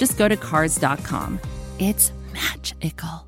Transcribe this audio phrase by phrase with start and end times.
[0.00, 1.38] just go to Cars.com.
[1.78, 3.26] It's magical.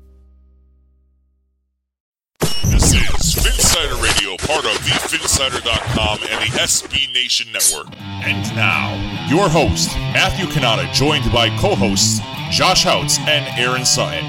[2.39, 7.95] This is Phinsider Radio, part of thePhinsider.com and the SB Nation Network.
[7.99, 8.89] And now,
[9.29, 12.19] your host, Matthew Cannata, joined by co-hosts
[12.49, 14.25] Josh Houtz and Aaron Sutton.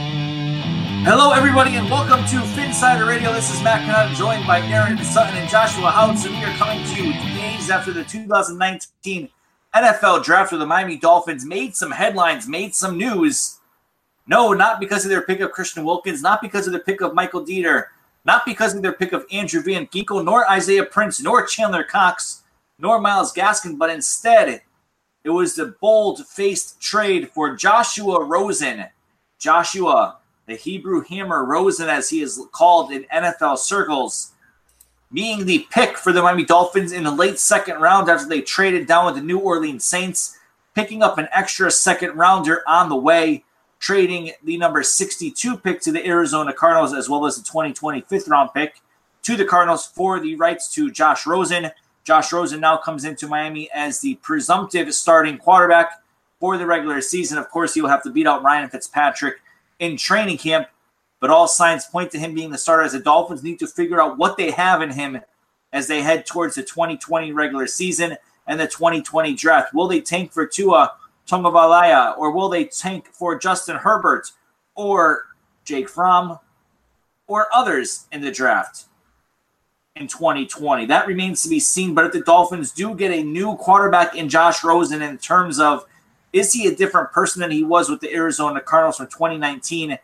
[1.07, 3.33] Hello, everybody, and welcome to Phinsider Radio.
[3.33, 6.85] This is Matt Cannata, joined by Aaron Sutton and Joshua Houtz, and we are coming
[6.93, 9.31] to you days after the 2019
[9.75, 13.59] NFL Draft, where the Miami Dolphins made some headlines, made some news.
[14.27, 17.15] No, not because of their pick of Christian Wilkins, not because of their pick of
[17.15, 17.87] Michael Deiter,
[18.25, 22.43] not because of their pick of Andrew Van Ginkel, nor Isaiah Prince, nor Chandler Cox,
[22.79, 24.63] nor Myles Gaskin, but instead
[25.25, 28.85] it was the bold faced trade for Joshua Rosen.
[29.39, 34.34] Joshua, the Hebrew Hammer Rosen, as he is called in NFL circles,
[35.13, 38.87] being the pick for the Miami Dolphins in the late second round after they traded
[38.87, 40.39] down with the New Orleans Saints,
[40.75, 43.45] picking up an extra second rounder on the way
[43.79, 48.29] trading the number 62 pick to the Arizona Cardinals as well as the 2020 fifth
[48.29, 48.81] round pick
[49.23, 51.71] to the Cardinals for the rights to Josh Rosen.
[52.03, 56.03] Josh Rosen now comes into Miami as the presumptive starting quarterback
[56.41, 57.39] for the regular season.
[57.39, 59.43] Of course, he will have to beat out Ryan Fitzpatrick
[59.79, 60.69] in training camp,
[61.25, 63.99] but all signs point to him being the starter as the Dolphins need to figure
[63.99, 65.23] out what they have in him
[65.73, 69.73] as they head towards the 2020 regular season and the 2020 draft.
[69.73, 70.93] Will they tank for Tua?
[71.27, 74.33] Tagovailoa, or will they tank for Justin Herbert
[74.75, 75.23] or
[75.65, 76.41] Jake Fromm
[77.27, 78.85] or others in the draft
[79.97, 80.85] in 2020?
[80.85, 81.95] That remains to be seen.
[81.95, 85.87] But if the Dolphins do get a new quarterback in Josh Rosen, in terms of
[86.35, 89.99] is he a different person than he was with the Arizona Cardinals from 2019?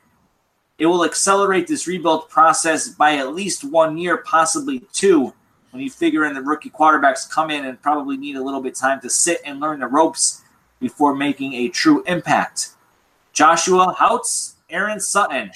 [0.81, 5.35] It will accelerate this rebuild process by at least one year, possibly two,
[5.73, 8.75] when you figure in the rookie quarterbacks come in and probably need a little bit
[8.75, 10.41] time to sit and learn the ropes
[10.81, 12.71] before making a true impact.
[13.35, 15.51] Joshua Houtz, Aaron Sutton.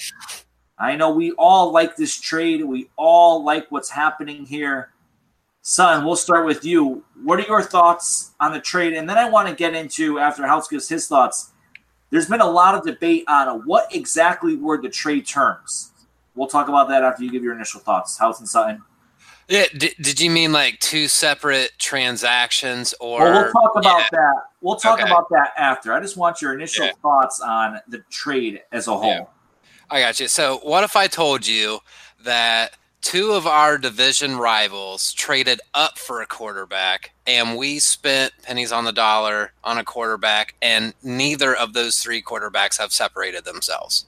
[0.79, 2.63] I know we all like this trade.
[2.63, 4.91] We all like what's happening here.
[5.63, 7.03] Son, we'll start with you.
[7.23, 8.93] What are your thoughts on the trade?
[8.93, 11.53] And then I want to get into, after Houtz gives his thoughts,
[12.15, 15.91] there's been a lot of debate on uh, what exactly were the trade terms.
[16.37, 18.17] We'll talk about that after you give your initial thoughts.
[18.17, 18.83] Houtz and Sutton.
[19.49, 24.09] Yeah, did, did you mean like two separate transactions or well, we'll talk about yeah.
[24.13, 24.35] that.
[24.61, 25.11] We'll talk okay.
[25.11, 25.93] about that after.
[25.93, 26.93] I just want your initial yeah.
[27.03, 29.11] thoughts on the trade as a whole.
[29.11, 29.25] Yeah.
[29.91, 30.29] I got you.
[30.29, 31.81] So, what if I told you
[32.23, 38.73] that two of our division rivals traded up for a quarterback and we spent pennies
[38.73, 44.07] on the dollar on a quarterback and neither of those three quarterbacks have separated themselves?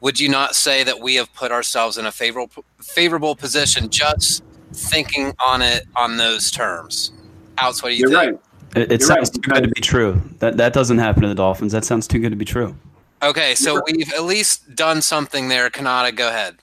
[0.00, 4.42] Would you not say that we have put ourselves in a favorable favorable position just
[4.72, 7.12] thinking on it on those terms.
[7.56, 8.40] Houtz, what do you You're think?
[8.74, 8.82] Right.
[8.82, 9.42] It, it sounds right.
[9.42, 10.20] too good to be true.
[10.38, 11.72] That that doesn't happen to the Dolphins.
[11.72, 12.76] That sounds too good to be true.
[13.22, 13.82] Okay, so right.
[13.86, 15.70] we've at least done something there.
[15.70, 16.56] Cannata, go ahead.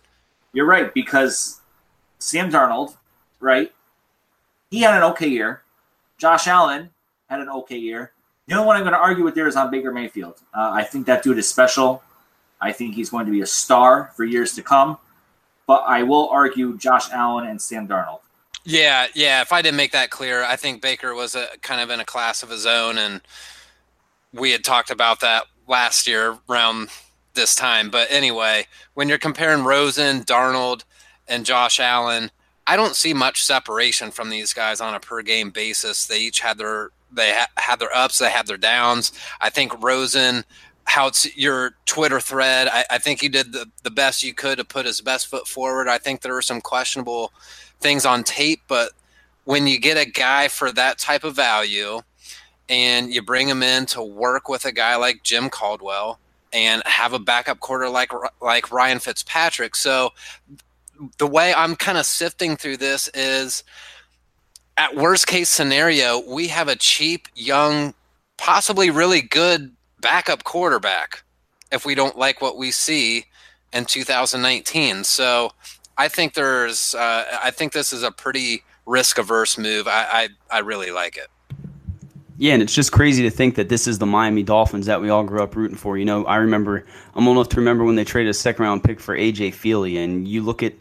[0.53, 1.59] You're right because
[2.25, 2.95] Sam Darnold,
[3.39, 3.71] right?
[4.71, 5.61] He had an okay year.
[6.17, 6.89] Josh Allen
[7.29, 8.11] had an okay year.
[8.47, 10.39] The only one I'm going to argue with there is on Baker Mayfield.
[10.53, 12.03] Uh, I think that dude is special.
[12.61, 14.97] I think he's going to be a star for years to come
[15.67, 18.19] but I will argue Josh Allen and Sam Darnold.
[18.63, 19.41] Yeah, yeah.
[19.41, 22.05] If I didn't make that clear, I think Baker was a kind of in a
[22.05, 23.21] class of his own, and
[24.33, 26.89] we had talked about that last year around
[27.35, 27.89] this time.
[27.89, 30.83] But anyway, when you're comparing Rosen, Darnold,
[31.27, 32.31] and Josh Allen,
[32.67, 36.07] I don't see much separation from these guys on a per game basis.
[36.07, 39.11] They each had their they ha- had their ups, they had their downs.
[39.39, 40.43] I think Rosen
[40.85, 42.67] how it's your Twitter thread.
[42.71, 45.47] I, I, think you did the, the best you could to put his best foot
[45.47, 45.87] forward.
[45.87, 47.33] I think there were some questionable
[47.79, 48.91] things on tape, but
[49.45, 52.01] when you get a guy for that type of value
[52.69, 56.19] and you bring him in to work with a guy like Jim Caldwell
[56.53, 58.11] and have a backup quarter like
[58.41, 59.75] like Ryan Fitzpatrick.
[59.75, 60.11] So
[61.17, 63.63] the way I'm kind of sifting through this is
[64.77, 67.93] at worst case scenario, we have a cheap, young,
[68.37, 69.71] possibly really good
[70.01, 71.23] backup quarterback
[71.71, 73.25] if we don't like what we see
[73.73, 75.03] in 2019.
[75.03, 75.51] So
[75.97, 79.87] I think there's, uh, I think this is a pretty risk averse move.
[79.87, 81.27] I, I, I really like it.
[82.37, 85.09] Yeah, and it's just crazy to think that this is the Miami Dolphins that we
[85.09, 85.97] all grew up rooting for.
[85.97, 88.83] You know, I remember, I'm old enough to remember when they traded a second round
[88.83, 90.73] pick for AJ Feeley, and you look at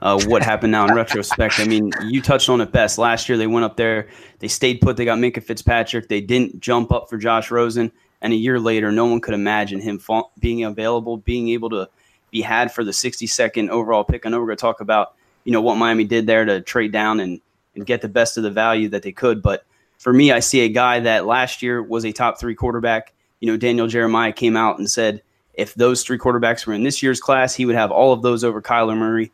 [0.00, 1.60] uh, what happened now in retrospect.
[1.60, 2.96] I mean, you touched on it best.
[2.96, 6.60] Last year, they went up there, they stayed put, they got Minkah Fitzpatrick, they didn't
[6.60, 7.92] jump up for Josh Rosen,
[8.22, 11.90] and a year later, no one could imagine him fa- being available, being able to
[12.30, 14.24] be had for the 62nd overall pick.
[14.24, 16.90] I know we're going to talk about, you know, what Miami did there to trade
[16.90, 17.42] down and,
[17.74, 19.66] and get the best of the value that they could, but
[20.02, 23.14] for me, I see a guy that last year was a top three quarterback.
[23.38, 25.22] You know, Daniel Jeremiah came out and said
[25.54, 28.42] if those three quarterbacks were in this year's class, he would have all of those
[28.42, 29.30] over Kyler Murray.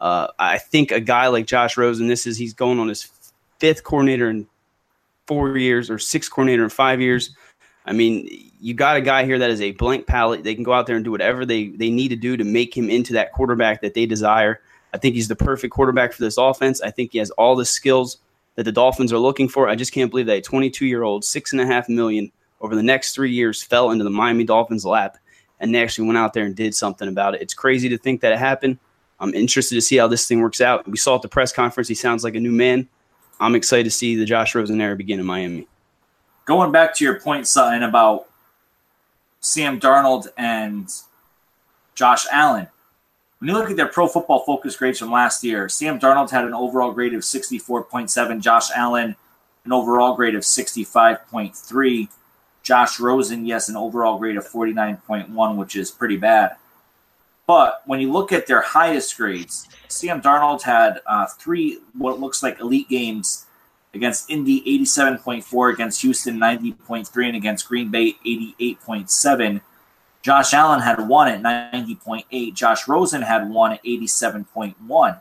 [0.00, 3.10] Uh, I think a guy like Josh Rosen, this is he's going on his
[3.58, 4.46] fifth coordinator in
[5.26, 7.36] four years or sixth coordinator in five years.
[7.84, 8.26] I mean,
[8.58, 10.44] you got a guy here that is a blank palette.
[10.44, 12.74] They can go out there and do whatever they, they need to do to make
[12.74, 14.62] him into that quarterback that they desire.
[14.94, 16.80] I think he's the perfect quarterback for this offense.
[16.80, 18.16] I think he has all the skills
[18.56, 19.68] that the Dolphins are looking for.
[19.68, 22.74] I just can't believe that a 22 year old, six and a half million over
[22.74, 25.18] the next three years fell into the Miami Dolphins' lap,
[25.60, 27.42] and they actually went out there and did something about it.
[27.42, 28.78] It's crazy to think that it happened.
[29.20, 30.88] I'm interested to see how this thing works out.
[30.88, 32.88] We saw at the press conference he sounds like a new man.
[33.38, 35.68] I'm excited to see the Josh Rosen era begin in Miami.
[36.46, 38.28] Going back to your point, Sutton, about
[39.40, 40.88] Sam Darnold and
[41.94, 42.68] Josh Allen.
[43.38, 46.44] When you look at their pro football focus grades from last year, Sam Darnold had
[46.44, 49.14] an overall grade of 64.7, Josh Allen,
[49.64, 52.08] an overall grade of 65.3.
[52.62, 56.56] Josh Rosen, yes, an overall grade of 49.1, which is pretty bad.
[57.46, 62.42] But when you look at their highest grades, Sam Darnold had uh, three what looks
[62.42, 63.46] like elite games
[63.94, 69.60] against Indy 87.4, against Houston 90.3, and against Green Bay 88.7.
[70.26, 72.52] Josh Allen had one at 90.8.
[72.52, 75.20] Josh Rosen had one at 87.1.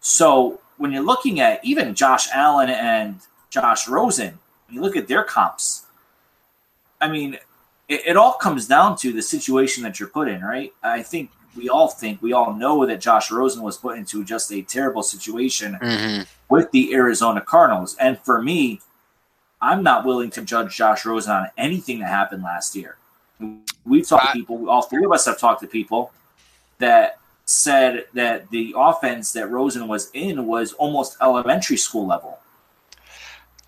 [0.00, 3.20] So when you're looking at even Josh Allen and
[3.50, 5.84] Josh Rosen, when you look at their comps,
[7.00, 7.34] I mean,
[7.88, 10.72] it, it all comes down to the situation that you're put in, right?
[10.82, 14.50] I think we all think, we all know that Josh Rosen was put into just
[14.50, 16.22] a terrible situation Mm-hmm.
[16.48, 17.94] with the Arizona Cardinals.
[18.00, 18.80] And for me,
[19.62, 22.96] I'm not willing to judge Josh Rosen on anything that happened last year.
[23.84, 26.12] We've talked to people, all three of us have talked to people
[26.78, 32.38] that said that the offense that Rosen was in was almost elementary school level.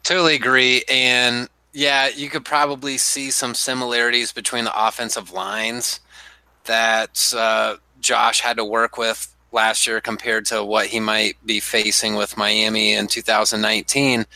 [0.02, 0.82] Totally agree.
[0.88, 6.00] And yeah, you could probably see some similarities between the offensive lines
[6.64, 11.60] that uh, Josh had to work with last year compared to what he might be
[11.60, 14.26] facing with Miami in 2019.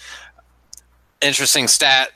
[1.20, 2.10] Interesting stat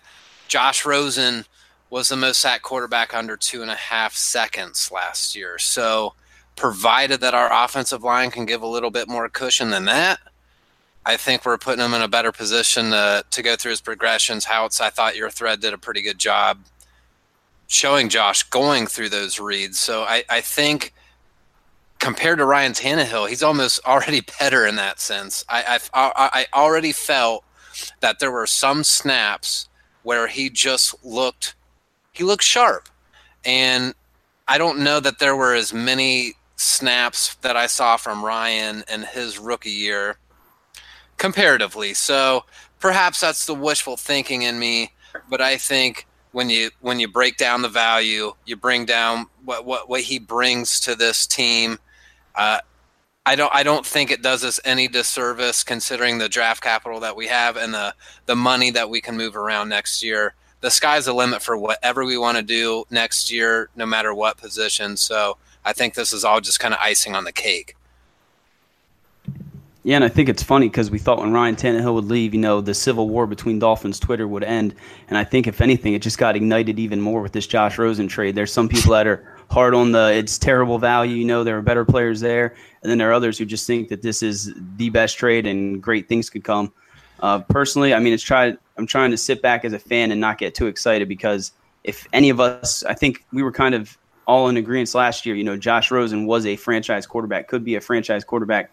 [0.48, 1.44] Josh Rosen
[1.90, 5.58] was the most sacked quarterback under two and a half seconds last year.
[5.58, 6.14] So,
[6.56, 10.18] provided that our offensive line can give a little bit more cushion than that,
[11.06, 14.44] I think we're putting him in a better position to, to go through his progressions.
[14.44, 16.58] Houtz, I thought your thread did a pretty good job
[17.68, 19.78] showing Josh going through those reads.
[19.78, 20.92] So I, I think
[22.00, 25.44] compared to Ryan Tannehill, he's almost already better in that sense.
[25.48, 27.44] I, I, I already felt
[28.00, 29.68] that there were some snaps
[30.02, 31.54] where he just looked
[32.16, 32.88] he looked sharp.
[33.44, 33.94] And
[34.48, 39.02] I don't know that there were as many snaps that I saw from Ryan in
[39.02, 40.16] his rookie year
[41.18, 41.94] comparatively.
[41.94, 42.44] So
[42.80, 44.92] perhaps that's the wishful thinking in me,
[45.28, 49.64] but I think when you when you break down the value, you bring down what
[49.64, 51.78] what, what he brings to this team.
[52.34, 52.58] Uh,
[53.24, 57.16] I don't I don't think it does us any disservice considering the draft capital that
[57.16, 57.94] we have and the
[58.26, 60.34] the money that we can move around next year.
[60.60, 64.36] The sky's the limit for whatever we want to do next year, no matter what
[64.38, 64.96] position.
[64.96, 67.76] So I think this is all just kind of icing on the cake.
[69.86, 72.40] Yeah, and I think it's funny because we thought when Ryan Tannehill would leave, you
[72.40, 74.74] know, the civil war between Dolphins Twitter would end,
[75.08, 78.08] and I think if anything, it just got ignited even more with this Josh Rosen
[78.08, 78.34] trade.
[78.34, 81.62] There's some people that are hard on the it's terrible value, you know, there are
[81.62, 84.90] better players there, and then there are others who just think that this is the
[84.90, 86.72] best trade and great things could come.
[87.20, 90.20] Uh, personally, I mean, it's try I'm trying to sit back as a fan and
[90.20, 91.52] not get too excited because
[91.84, 93.96] if any of us, I think we were kind of
[94.26, 95.34] all in agreement last year.
[95.34, 98.70] You know, Josh Rosen was a franchise quarterback, could be a franchise quarterback.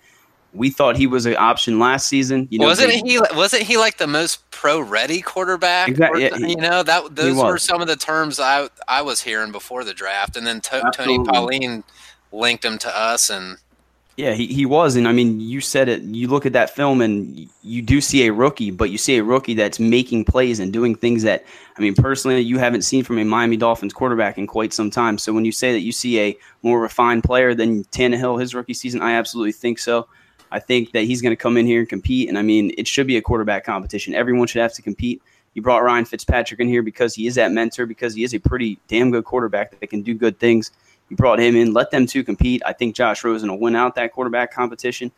[0.54, 2.48] We thought he was an option last season.
[2.52, 3.20] You know, wasn't they- he?
[3.34, 5.88] Wasn't he like the most pro-ready quarterback?
[5.88, 9.22] Exactly, yeah, he- you know that those were some of the terms I I was
[9.22, 11.84] hearing before the draft, and then to, Tony Pauline
[12.32, 13.58] linked him to us, and
[14.16, 14.96] Yeah, he, he was.
[14.96, 16.04] And I mean, you said it.
[16.04, 19.24] You look at that film and you do see a rookie, but you see a
[19.24, 21.44] rookie that's making plays and doing things that,
[21.76, 25.18] I mean, personally, you haven't seen from a Miami Dolphins quarterback in quite some time.
[25.18, 28.76] So when you say that you see a more refined player than Tannehill his rookie
[28.76, 30.08] season, I absolutely think so.
[30.52, 32.30] I think that he's going to come in here and compete.
[32.30, 34.14] And I mean, it should be a quarterback competition.
[34.14, 35.24] Everyone should have to compete.
[35.56, 38.40] You brought Ryan Fitzpatrick in here because he is that mentor, because he is a
[38.40, 40.72] pretty damn good quarterback that can do good things.
[41.16, 42.62] Brought him in, let them two compete.
[42.66, 45.12] I think Josh Rosen will win out that quarterback competition.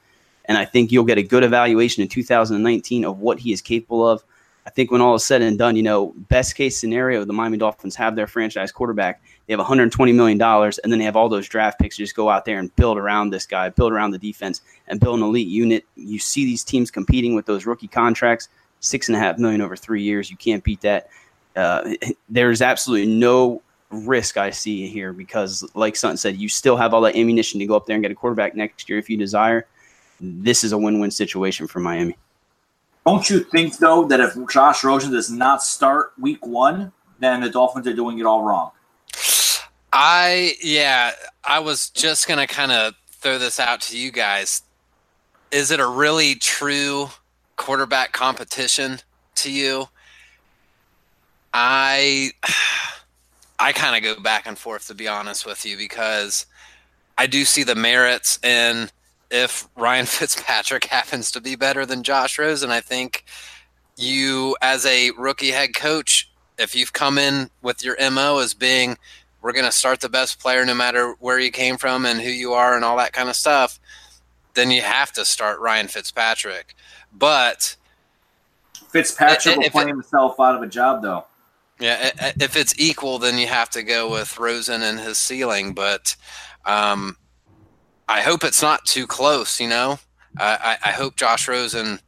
[0.45, 4.07] And I think you'll get a good evaluation in 2019 of what he is capable
[4.07, 4.23] of.
[4.67, 7.57] I think when all is said and done, you know, best case scenario, the Miami
[7.57, 9.21] Dolphins have their franchise quarterback.
[9.45, 11.97] They have 120 million dollars, and then they have all those draft picks.
[11.97, 14.99] to just go out there and build around this guy, build around the defense, and
[14.99, 15.85] build an elite unit.
[15.95, 18.49] You see these teams competing with those rookie contracts,
[18.79, 20.31] six and a half million over three years.
[20.31, 21.09] You can't beat that.
[21.55, 21.93] Uh,
[22.29, 23.61] there's absolutely no
[23.95, 27.65] risk I see here because, like Sutton said, you still have all that ammunition to
[27.65, 29.67] go up there and get a quarterback next year if you desire.
[30.19, 32.15] This is a win-win situation for Miami.
[33.05, 37.49] Don't you think though that if Josh Rosen does not start Week One, then the
[37.49, 38.71] Dolphins are doing it all wrong?
[39.93, 41.11] I yeah,
[41.43, 44.63] I was just gonna kind of throw this out to you guys.
[45.51, 47.09] Is it a really true
[47.55, 48.99] quarterback competition
[49.35, 49.87] to you?
[51.53, 52.31] I
[53.59, 56.45] I kind of go back and forth to be honest with you because
[57.17, 58.89] I do see the merits in
[59.31, 62.71] if Ryan Fitzpatrick happens to be better than Josh Rosen.
[62.71, 63.25] I think
[63.97, 68.97] you, as a rookie head coach, if you've come in with your MO as being,
[69.41, 72.29] we're going to start the best player no matter where you came from and who
[72.29, 73.79] you are and all that kind of stuff,
[74.53, 76.75] then you have to start Ryan Fitzpatrick.
[77.13, 77.75] But
[78.89, 81.25] Fitzpatrick will play himself out of a job, though.
[81.79, 85.73] Yeah, if it's equal, then you have to go with Rosen and his ceiling.
[85.73, 86.15] But
[86.65, 87.17] um,
[88.07, 89.59] I hope it's not too close.
[89.59, 89.99] You know,
[90.37, 91.99] I, I hope Josh Rosen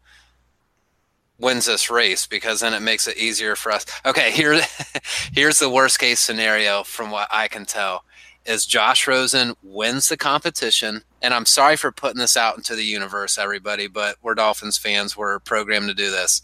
[1.40, 3.86] wins this race because then it makes it easier for us.
[4.06, 4.60] Okay, here
[5.34, 8.04] here's the worst case scenario from what I can tell
[8.46, 12.84] is Josh Rosen wins the competition and I'm sorry for putting this out into the
[12.86, 16.42] universe everybody, but we're Dolphins fans, we're programmed to do this.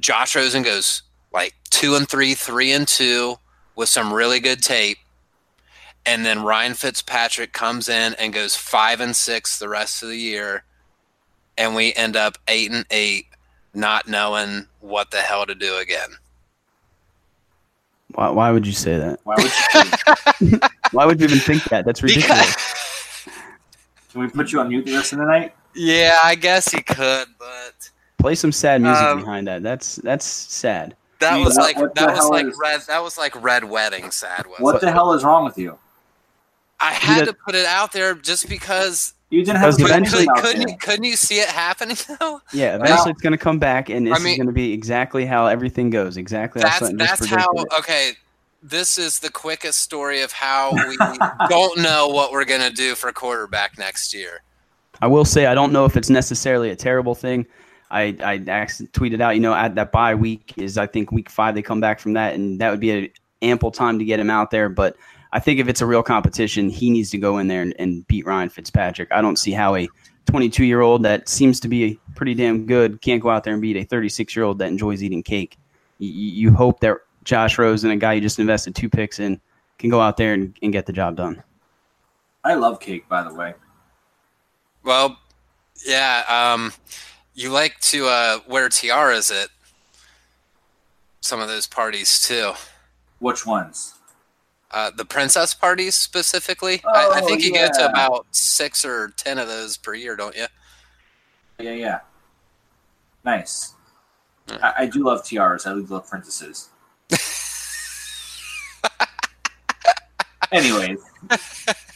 [0.00, 3.36] Josh Rosen goes like 2 and 3, 3 and 2
[3.76, 4.98] with some really good tape
[6.06, 10.16] and then Ryan Fitzpatrick comes in and goes five and six the rest of the
[10.16, 10.64] year,
[11.58, 13.26] and we end up eight and eight,
[13.74, 16.08] not knowing what the hell to do again.
[18.14, 19.20] Why, why would you say that?
[19.24, 20.60] Why would you?
[20.90, 21.84] why would you even think that?
[21.84, 22.56] That's ridiculous.
[23.24, 23.38] Because...
[24.10, 25.54] Can we put you on mute the rest of the night?
[25.74, 29.62] Yeah, I guess he could, but play some sad music um, behind that.
[29.62, 30.96] That's that's sad.
[31.20, 32.58] That was like that was like is...
[32.60, 32.80] red.
[32.88, 34.10] That was like red wedding.
[34.10, 34.46] Sad.
[34.58, 35.78] What the hell is wrong with you?
[36.80, 40.68] I had to put it out there just because you didn't have to eventually couldn't
[40.68, 42.40] you, couldn't you see it happening though?
[42.52, 44.72] Yeah, eventually it's going to come back, and this I mean, is going to be
[44.72, 46.16] exactly how everything goes.
[46.16, 46.62] Exactly.
[46.62, 47.46] That's that's how.
[47.78, 48.12] Okay,
[48.62, 50.96] this is the quickest story of how we
[51.48, 54.42] don't know what we're going to do for quarterback next year.
[55.02, 57.46] I will say I don't know if it's necessarily a terrible thing.
[57.90, 61.54] I I tweeted out, you know, at that bye week is I think week five
[61.54, 63.08] they come back from that, and that would be an
[63.42, 64.96] ample time to get him out there, but.
[65.32, 68.04] I think if it's a real competition, he needs to go in there and, and
[68.08, 69.12] beat Ryan Fitzpatrick.
[69.12, 69.88] I don't see how a
[70.26, 73.62] 22 year old that seems to be pretty damn good can't go out there and
[73.62, 75.58] beat a 36 year old that enjoys eating cake.
[75.98, 79.40] You, you hope that Josh Rosen, a guy you just invested two picks in,
[79.78, 81.42] can go out there and, and get the job done.
[82.44, 83.54] I love cake, by the way.
[84.82, 85.18] Well,
[85.86, 86.24] yeah.
[86.28, 86.72] Um,
[87.40, 89.48] you like to uh, wear tiaras at
[91.22, 92.52] some of those parties too.
[93.18, 93.94] Which ones?
[94.70, 96.80] Uh, the princess parties specifically.
[96.84, 97.68] Oh, I, I, oh, think you yeah.
[97.68, 100.46] go to about six or ten of those per year, don't you?
[101.58, 102.00] Yeah, yeah.
[103.24, 103.74] Nice.
[104.48, 104.58] Yeah.
[104.62, 105.66] I, I, do love tiaras.
[105.66, 106.68] I love princesses.
[110.52, 111.00] Anyways,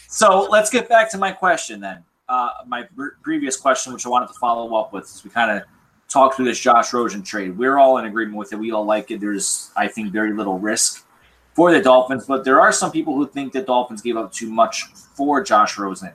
[0.08, 2.04] so let's get back to my question then.
[2.28, 2.88] Uh, my
[3.22, 5.62] previous question, which I wanted to follow up with, is we kind of
[6.08, 7.56] talked through this Josh Rosen trade.
[7.56, 8.58] We're all in agreement with it.
[8.58, 9.20] We all like it.
[9.20, 11.06] There's, I think, very little risk
[11.54, 14.50] for the Dolphins, but there are some people who think the Dolphins gave up too
[14.50, 16.12] much for Josh Rosen.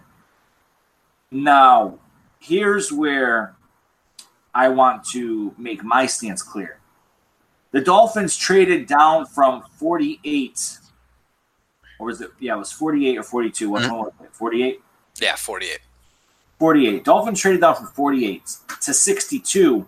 [1.31, 1.99] Now,
[2.39, 3.55] here's where
[4.53, 6.79] I want to make my stance clear.
[7.71, 10.79] The Dolphins traded down from 48,
[11.99, 12.31] or was it?
[12.39, 13.69] Yeah, it was 48 or 42.
[13.69, 13.93] What mm-hmm.
[13.93, 14.33] one was it?
[14.33, 14.81] 48?
[15.21, 15.79] Yeah, 48.
[16.59, 17.03] 48.
[17.05, 18.41] Dolphins traded down from 48
[18.81, 19.87] to 62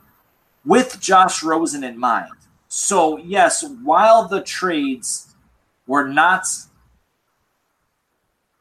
[0.65, 2.31] with Josh Rosen in mind.
[2.69, 5.35] So, yes, while the trades
[5.85, 6.45] were not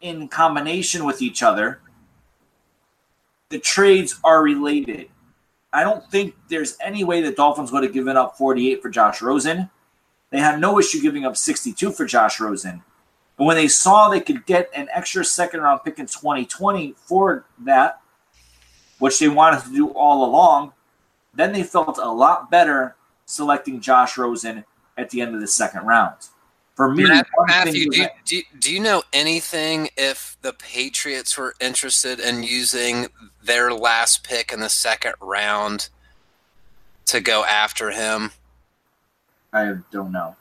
[0.01, 1.81] in combination with each other,
[3.51, 5.09] the trades are related.
[5.73, 9.23] I don't think there's any way the Dolphins would have given up 48 for Josh
[9.23, 9.71] Rosen.
[10.31, 12.83] They had no issue giving up 62 for Josh Rosen.
[13.39, 17.45] And when they saw they could get an extra second round pick in 2020 for
[17.65, 18.00] that,
[19.01, 20.73] which they wanted to do all along,
[21.35, 22.95] then they felt a lot better
[23.27, 24.65] selecting Josh Rosen
[24.97, 26.15] at the end of the second round.
[26.75, 27.05] For me,
[27.47, 33.09] Matthew, do you, do, do you know anything if the Patriots were interested in using
[33.43, 35.91] their last pick in the second round
[37.07, 38.31] to go after him?
[39.53, 40.37] I don't know.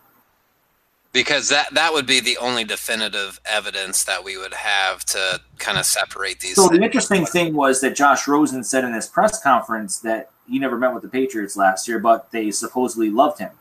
[1.12, 5.80] Because that that would be the only definitive evidence that we would have to kind
[5.80, 6.56] of separate these.
[6.56, 6.80] So things.
[6.80, 10.78] the interesting thing was that Josh Rosen said in his press conference that he never
[10.78, 13.52] met with the Patriots last year, but they supposedly loved him.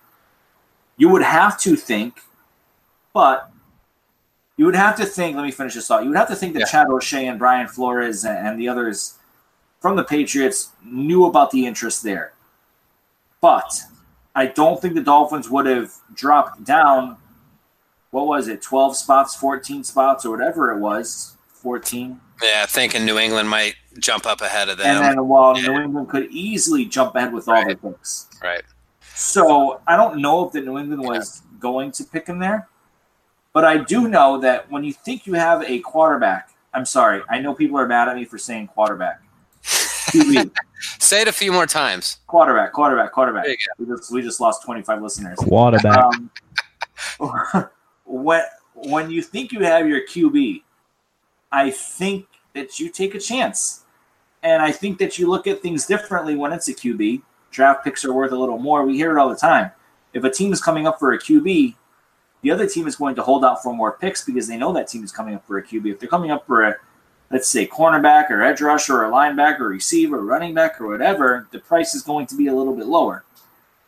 [0.99, 2.21] You would have to think
[3.19, 3.50] but
[4.57, 6.05] you would have to think, let me finish this thought.
[6.05, 6.67] You would have to think that yeah.
[6.67, 9.14] Chad O'Shea and Brian Flores and the others
[9.81, 12.33] from the Patriots knew about the interest there.
[13.40, 13.81] But
[14.37, 17.17] I don't think the Dolphins would have dropped down,
[18.11, 22.21] what was it, 12 spots, 14 spots, or whatever it was, 14.
[22.43, 24.87] Yeah, thinking New England might jump up ahead of them.
[24.87, 25.69] And then while yeah.
[25.69, 27.81] New England could easily jump ahead with all right.
[27.81, 28.29] the picks.
[28.43, 28.62] Right.
[29.15, 31.59] So I don't know if the New England was yeah.
[31.59, 32.69] going to pick him there.
[33.53, 37.41] But I do know that when you think you have a quarterback, I'm sorry, I
[37.41, 39.21] know people are mad at me for saying quarterback.
[39.62, 42.19] Say it a few more times.
[42.27, 43.47] Quarterback, quarterback, quarterback.
[43.79, 45.38] We just we just lost 25 listeners.
[45.38, 45.99] Quarterback.
[47.21, 47.71] Um,
[48.09, 48.43] when
[48.75, 50.62] when you think you have your QB,
[51.50, 53.85] I think that you take a chance.
[54.43, 57.23] And I think that you look at things differently when it's a QB.
[57.50, 58.85] Draft picks are worth a little more.
[58.85, 59.73] We hear it all the time.
[60.12, 61.75] If a team is coming up for a QB,
[62.43, 64.88] the other team is going to hold out for more picks because they know that
[64.88, 65.93] team is coming up for a QB.
[65.93, 66.77] If they're coming up for a,
[67.31, 70.87] let's say, cornerback or edge rusher or a linebacker or receiver or running back or
[70.87, 73.25] whatever, the price is going to be a little bit lower.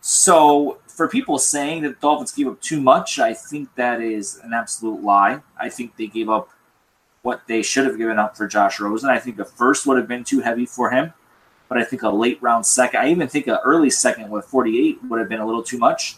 [0.01, 4.41] So for people saying that the Dolphins gave up too much, I think that is
[4.43, 5.41] an absolute lie.
[5.59, 6.49] I think they gave up
[7.23, 9.11] what they should have given up for Josh Rosen.
[9.11, 11.13] I think the first would have been too heavy for him,
[11.69, 15.05] but I think a late round second, I even think an early second with 48
[15.05, 16.17] would have been a little too much.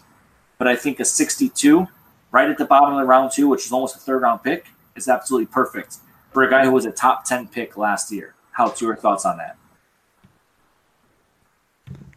[0.57, 1.87] But I think a 62
[2.31, 4.67] right at the bottom of the round two, which is almost a third round pick,
[4.95, 5.97] is absolutely perfect
[6.31, 8.33] for a guy who was a top 10 pick last year.
[8.51, 9.57] How your thoughts on that?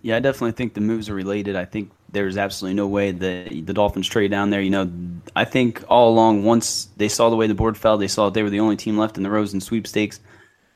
[0.06, 1.56] Yeah, I definitely think the moves are related.
[1.56, 4.60] I think there's absolutely no way that the Dolphins trade down there.
[4.60, 4.90] You know,
[5.34, 8.34] I think all along, once they saw the way the board fell, they saw that
[8.34, 10.20] they were the only team left in the Rosen sweepstakes.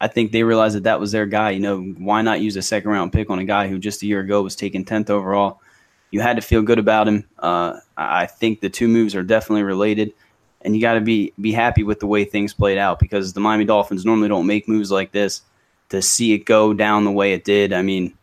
[0.01, 1.51] I think they realized that that was their guy.
[1.51, 4.07] You know, why not use a second round pick on a guy who just a
[4.07, 5.61] year ago was taken 10th overall?
[6.11, 7.25] you had to feel good about him.
[7.38, 10.12] Uh, I think the two moves are definitely related,
[10.62, 13.40] and you got to be be happy with the way things played out because the
[13.40, 15.43] Miami Dolphins normally don't make moves like this.
[15.90, 18.16] To see it go down the way it did, I mean,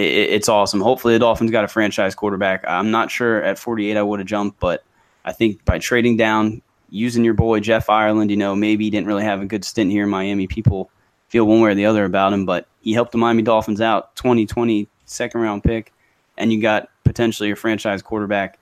[0.00, 0.80] it, it's awesome.
[0.80, 2.64] Hopefully, the Dolphins got a franchise quarterback.
[2.66, 4.84] I'm not sure at 48 I would have jumped, but
[5.24, 9.06] I think by trading down, using your boy Jeff Ireland, you know, maybe he didn't
[9.06, 10.46] really have a good stint here in Miami.
[10.46, 10.90] People
[11.28, 14.14] feel one way or the other about him, but he helped the Miami Dolphins out.
[14.16, 15.92] 2020 second round pick,
[16.36, 18.58] and you got potentially a franchise quarterback,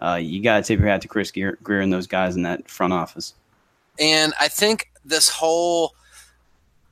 [0.00, 2.42] uh, you got to tip your hat to Chris Grier, Grier and those guys in
[2.42, 3.34] that front office.
[3.98, 5.94] And I think this whole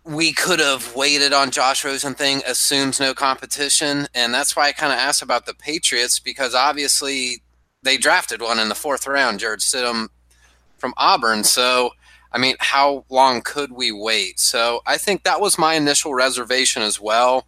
[0.05, 4.09] we could have waited on Josh Rosen thing assumes no competition.
[4.15, 7.43] And that's why I kind of asked about the Patriots because obviously
[7.83, 10.09] they drafted one in the fourth round, Jarrett Stidham
[10.79, 11.45] from Auburn.
[11.45, 11.91] So,
[12.33, 14.41] I mean, how long could we wait?
[14.41, 17.47] So I think that was my initial reservation as well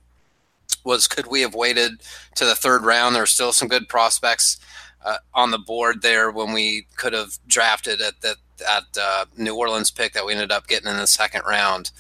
[0.85, 2.03] was could we have waited
[2.37, 3.15] to the third round?
[3.15, 4.59] There are still some good prospects
[5.05, 8.37] uh, on the board there when we could have drafted at that
[8.69, 11.91] at uh, New Orleans pick that we ended up getting in the second round.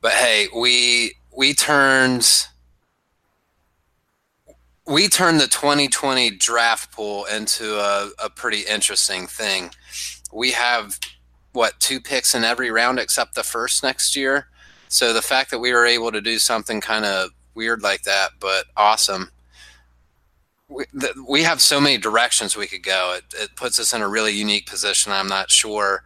[0.00, 2.46] But hey, we we turned
[4.86, 9.70] we turned the 2020 draft pool into a, a pretty interesting thing.
[10.32, 10.98] We have
[11.52, 14.48] what two picks in every round except the first next year.
[14.88, 18.30] So the fact that we were able to do something kind of weird like that,
[18.40, 19.30] but awesome.
[20.68, 23.16] We, the, we have so many directions we could go.
[23.16, 25.12] It, it puts us in a really unique position.
[25.12, 26.02] I'm not sure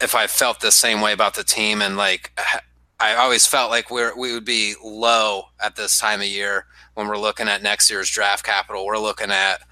[0.00, 1.82] if I felt the same way about the team.
[1.82, 2.38] And like,
[3.00, 7.08] I always felt like we're, we would be low at this time of year when
[7.08, 8.86] we're looking at next year's draft capital.
[8.86, 9.62] We're looking at,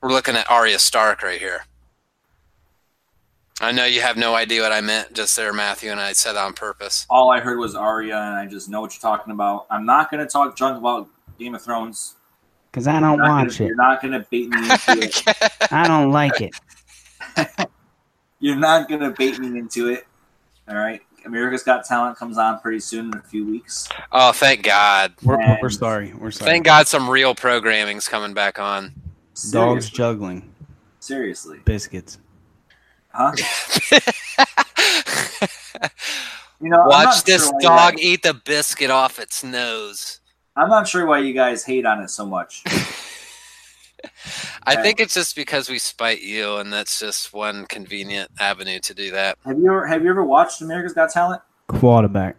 [0.00, 1.62] we're looking at Arya Stark right here.
[3.60, 6.34] I know you have no idea what I meant just there, Matthew, and I said
[6.34, 7.06] that on purpose.
[7.08, 9.66] All I heard was Arya, and I just know what you're talking about.
[9.70, 12.16] I'm not going to talk junk about Game of Thrones
[12.70, 13.68] because I don't watch gonna, it.
[13.68, 14.58] You're not going to beat me.
[15.70, 16.54] I don't like it.
[18.46, 20.06] you're not going to bait me into it.
[20.68, 21.02] All right.
[21.24, 23.88] America's Got Talent comes on pretty soon in a few weeks.
[24.12, 25.14] Oh, thank God.
[25.24, 26.14] We're, we're sorry.
[26.14, 26.52] We're sorry.
[26.52, 28.94] Thank God some real programming's coming back on.
[29.34, 29.74] Seriously.
[29.74, 30.54] Dogs juggling.
[31.00, 31.58] Seriously.
[31.64, 32.20] Biscuits.
[33.08, 33.32] Huh?
[36.60, 40.20] you know, watch this sure dog eat the biscuit off its nose.
[40.54, 42.62] I'm not sure why you guys hate on it so much.
[44.64, 48.94] I think it's just because we spite you, and that's just one convenient avenue to
[48.94, 49.38] do that.
[49.44, 51.42] Have you ever have you ever watched America's Got Talent?
[51.68, 52.36] Quarterback.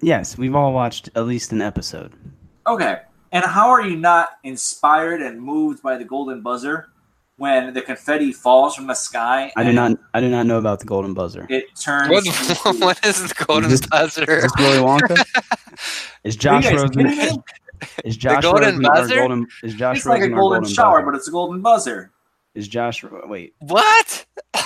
[0.00, 2.12] Yes, we've all watched at least an episode.
[2.66, 2.98] Okay.
[3.32, 6.88] And how are you not inspired and moved by the golden buzzer
[7.36, 9.52] when the confetti falls from the sky?
[9.56, 9.98] I do not.
[10.14, 11.46] I do not know about the golden buzzer.
[11.48, 12.10] It turns.
[12.10, 12.24] What,
[12.80, 14.24] what is the golden Is this- buzzer?
[14.30, 15.24] Is this Willy Wonka?
[16.24, 17.42] Is Josh Rosen?
[17.80, 18.08] Kidding me?
[18.10, 19.14] Is Josh golden Rosen our buzzer?
[19.16, 19.46] golden?
[19.62, 21.10] Is Josh It's like a Rosen our golden shower, buzzer?
[21.10, 22.10] but it's a golden buzzer.
[22.54, 23.04] is Josh?
[23.04, 24.26] Wait, What?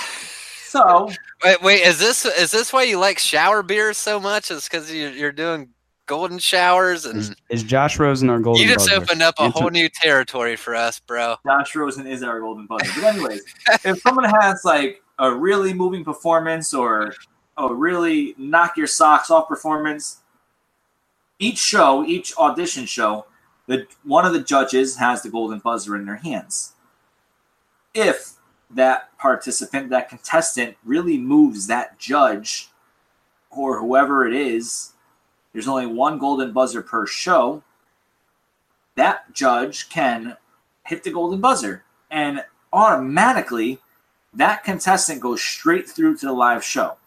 [0.67, 1.09] So
[1.43, 1.81] Wait, wait.
[1.83, 4.51] Is this is this why you like shower beers so much?
[4.51, 5.69] Is because you're, you're doing
[6.05, 8.61] golden showers and is, is Josh Rosen our golden?
[8.61, 9.01] you just buzzer?
[9.01, 11.37] opened up a Answer- whole new territory for us, bro.
[11.47, 12.91] Josh Rosen is our golden buzzer.
[12.99, 13.41] But anyways,
[13.85, 17.13] if someone has like a really moving performance or
[17.57, 20.23] a really knock your socks off performance,
[21.39, 23.25] each show, each audition show,
[23.67, 26.73] the one of the judges has the golden buzzer in their hands.
[27.93, 28.33] If
[28.69, 32.69] that participant, that contestant really moves that judge
[33.49, 34.93] or whoever it is,
[35.53, 37.63] there's only one golden buzzer per show.
[38.95, 40.37] That judge can
[40.85, 43.79] hit the golden buzzer, and automatically
[44.33, 46.97] that contestant goes straight through to the live show.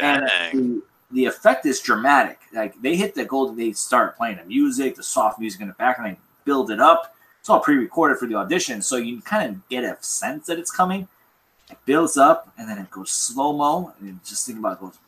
[0.00, 0.52] And Dang.
[0.52, 0.82] the,
[1.12, 2.38] the effect is dramatic.
[2.52, 5.74] Like they hit the golden, they start playing the music, the soft music in the
[5.74, 7.14] background, they build it up.
[7.40, 10.70] It's all pre-recorded for the audition, so you kind of get a sense that it's
[10.70, 11.08] coming.
[11.70, 14.80] It builds up, and then it goes slow mo, and you just think about it
[14.80, 14.98] goes.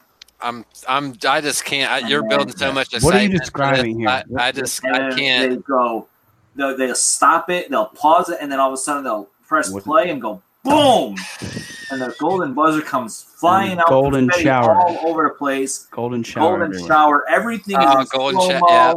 [0.40, 1.90] I'm I'm I just can't.
[1.90, 4.08] I, you're building so much What are you describing here?
[4.08, 5.50] I, I just I can't.
[5.50, 6.08] They go,
[6.56, 9.70] they'll, they'll stop it, they'll pause it, and then all of a sudden they'll press
[9.70, 11.16] What- play and go boom,
[11.90, 14.74] and the golden buzzer comes flying out, golden confetti shower.
[14.74, 15.86] all over the place.
[15.90, 16.50] golden shower.
[16.50, 16.88] golden everywhere.
[16.88, 17.28] shower.
[17.30, 18.66] Everything Oh, is in golden slow mo.
[18.68, 18.94] yeah.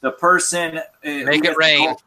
[0.00, 1.86] The person uh, who Make it gets the rain.
[1.88, 2.02] gold-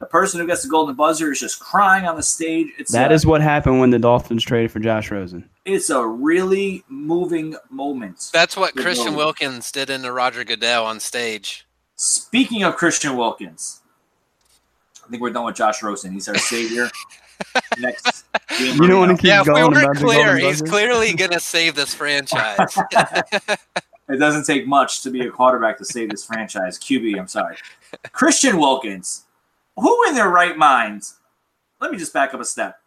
[0.00, 2.68] The person who gets the golden buzzer is just crying on the stage.
[2.78, 5.48] It's That a, is what happened when the Dolphins traded for Josh Rosen.
[5.64, 8.30] it's a really moving moment.
[8.32, 9.16] That's what Christian goal.
[9.18, 11.66] Wilkins did into Roger Goodell on stage.
[11.96, 13.80] Speaking of Christian Wilkins,
[15.06, 16.12] I think we're done with Josh Rosen.
[16.12, 16.90] He's our savior.
[17.78, 18.24] Next,
[18.58, 19.06] You don't want Marino.
[19.08, 20.72] to keep yeah, if we going weren't clear, he's buzzer?
[20.72, 22.58] clearly gonna save this franchise.
[24.06, 26.78] It doesn't take much to be a quarterback to save this franchise.
[26.78, 27.56] QB, I'm sorry.
[28.12, 29.24] Christian Wilkins.
[29.76, 31.18] Who in their right minds?
[31.80, 32.78] Let me just back up a step.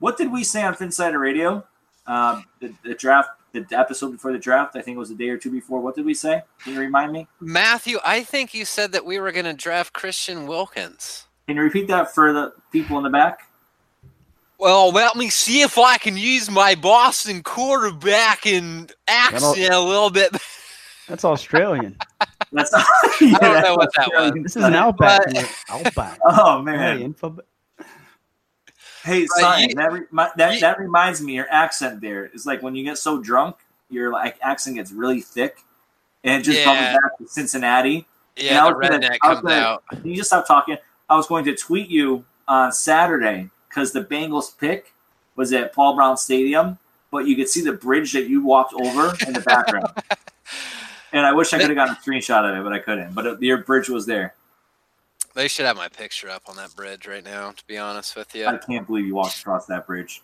[0.00, 1.64] What did we say on Phinsider Radio?
[2.08, 5.28] Um, the, the draft, the episode before the draft, I think it was a day
[5.28, 5.80] or two before.
[5.80, 6.42] What did we say?
[6.64, 7.28] Can you remind me?
[7.40, 11.28] Matthew, I think you said that we were gonna draft Christian Wilkins.
[11.46, 13.48] Can you repeat that for the people in the back?
[14.58, 20.10] Well, let me see if I can use my Boston quarterback and accent a little
[20.10, 20.34] bit.
[21.08, 21.96] That's Australian.
[22.52, 22.84] That's I
[23.20, 24.32] don't know what that was.
[24.42, 25.22] This is an outback.
[25.26, 26.18] But- outback.
[26.24, 27.00] Oh Hey, man!
[27.02, 27.38] info.
[29.04, 31.34] Hey, But Simon, you- that, re- my, that you- that reminds me.
[31.34, 33.56] Your accent there is like when you get so drunk,
[33.90, 35.58] your like accent gets really thick,
[36.24, 36.64] and it just Yeah.
[36.64, 38.06] comes back to Cincinnati.
[38.38, 39.84] And I Yeah, the was gonna- redneck I was comes gonna- out.
[39.90, 40.76] Can you just stop talking?
[41.08, 44.94] I was going to tweet you on Saturday because the Bengals pick
[45.36, 46.78] was at Paul Brown Stadium,
[47.10, 49.88] but you could see the bridge that you walked over in the background.
[51.12, 53.14] and I wish I could have gotten a screenshot of it, but I couldn't.
[53.14, 54.34] But it, your bridge was there.
[55.34, 57.50] They should have my picture up on that bridge right now.
[57.50, 60.22] To be honest with you, I can't believe you walked across that bridge.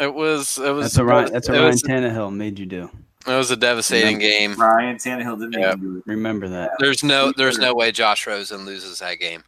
[0.00, 1.32] it was it was That's a Ryan.
[1.32, 2.90] That's a it Ryan was, Tannehill made you do.
[3.24, 4.54] it was a devastating game.
[4.54, 5.68] Ryan Tannehill didn't Yeah.
[5.68, 6.02] even do it.
[6.06, 6.72] Remember that.
[6.80, 9.44] There's no there's no way Josh Rosen loses that game.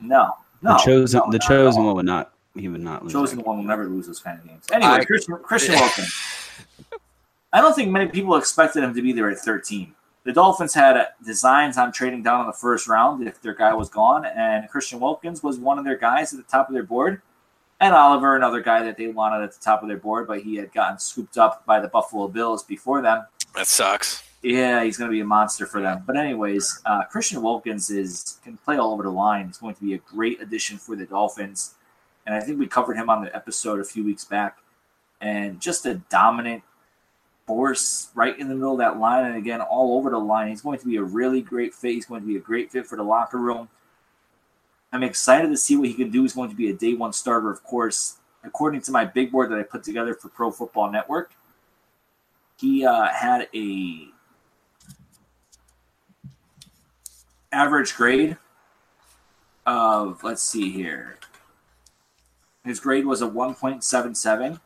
[0.00, 0.32] No,
[0.64, 0.72] no.
[0.72, 1.20] the chosen.
[1.24, 2.32] no, the chosen one would not.
[2.56, 3.12] He would not lose.
[3.12, 4.64] chosen one will never lose those kind of games.
[4.72, 6.12] Anyway, I- Christian, Christian Wilkins.
[7.52, 9.94] I don't think many people expected him to be there at 13.
[10.24, 13.74] The Dolphins had uh, designs on trading down in the first round if their guy
[13.74, 16.82] was gone, and Christian Wilkins was one of their guys at the top of their
[16.82, 17.20] board.
[17.80, 20.56] And Oliver, another guy that they wanted at the top of their board, but he
[20.56, 23.26] had gotten scooped up by the Buffalo Bills before them.
[23.54, 24.22] That sucks.
[24.44, 26.04] Yeah, he's going to be a monster for them.
[26.06, 29.46] But anyways, uh, Christian Wilkins is can play all over the line.
[29.46, 31.76] He's going to be a great addition for the Dolphins,
[32.26, 34.58] and I think we covered him on the episode a few weeks back.
[35.22, 36.62] And just a dominant
[37.46, 40.48] force right in the middle of that line, and again all over the line.
[40.48, 41.92] He's going to be a really great fit.
[41.92, 43.70] He's going to be a great fit for the locker room.
[44.92, 46.20] I'm excited to see what he can do.
[46.20, 48.18] He's going to be a day one starter, of course.
[48.44, 51.32] According to my big board that I put together for Pro Football Network,
[52.58, 54.08] he uh, had a
[57.54, 58.36] average grade
[59.64, 61.18] of let's see here.
[62.64, 64.60] His grade was a 1.77,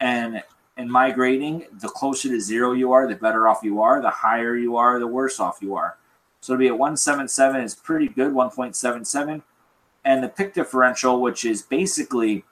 [0.00, 0.42] and
[0.76, 4.02] in my grading, the closer to zero you are, the better off you are.
[4.02, 5.96] The higher you are, the worse off you are.
[6.40, 9.42] So to be at 177 is pretty good, 1.77.
[10.04, 12.44] And the pick differential, which is basically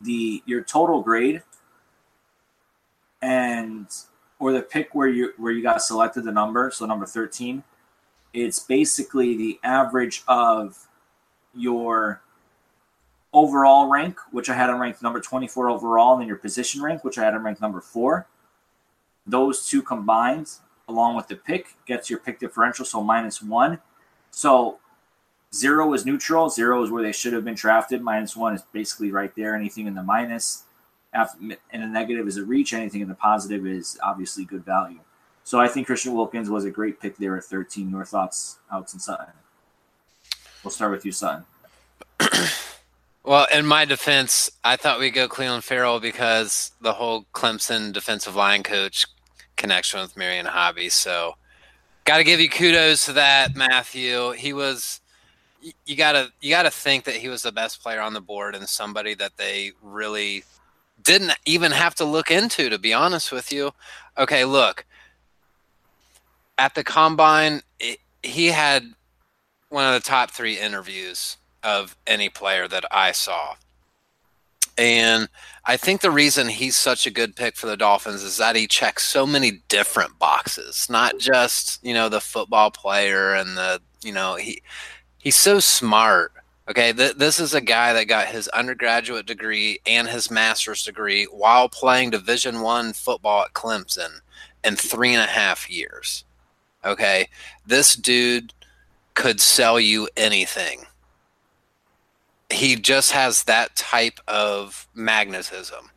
[0.00, 1.42] the your total grade
[3.22, 3.86] and
[4.38, 7.62] or the pick where you where you got selected the number, so number 13,
[8.32, 10.88] it's basically the average of
[11.54, 12.22] your
[13.32, 17.04] overall rank, which I had on rank number 24 overall, and then your position rank,
[17.04, 18.26] which I had on rank number four.
[19.26, 20.50] Those two combined,
[20.88, 23.80] along with the pick, gets your pick differential, so minus one.
[24.30, 24.78] So
[25.54, 29.10] zero is neutral, zero is where they should have been drafted, minus one is basically
[29.10, 29.54] right there.
[29.54, 30.64] Anything in the minus
[31.42, 35.00] in a negative is a reach, anything in the positive is obviously good value.
[35.46, 37.88] So I think Christian Wilkins was a great pick there at 13.
[37.88, 39.26] Your thoughts, Alex and Sutton?
[40.64, 41.44] We'll start with you, Sutton.
[43.24, 48.34] well, in my defense, I thought we'd go Clelin Ferrell because the whole Clemson defensive
[48.34, 49.06] line coach
[49.54, 50.88] connection with Marion Hobby.
[50.88, 51.36] So
[52.04, 54.32] got to give you kudos to that, Matthew.
[54.32, 55.00] He was
[55.84, 58.68] you gotta you gotta think that he was the best player on the board and
[58.68, 60.42] somebody that they really
[61.04, 63.70] didn't even have to look into, to be honest with you.
[64.18, 64.84] Okay, look,
[66.58, 68.84] at the combine, it, he had
[69.68, 73.54] one of the top three interviews of any player that I saw.
[74.78, 75.28] And
[75.64, 78.66] I think the reason he's such a good pick for the Dolphins is that he
[78.66, 84.12] checks so many different boxes, not just, you know, the football player and the, you
[84.12, 84.62] know, he
[85.18, 86.32] he's so smart
[86.68, 91.24] Okay, th- this is a guy that got his undergraduate degree and his master's degree
[91.26, 94.20] while playing Division One football at Clemson
[94.64, 96.24] in three and a half years.
[96.86, 97.28] Okay,
[97.66, 98.54] this dude
[99.14, 100.84] could sell you anything.
[102.50, 105.90] He just has that type of magnetism.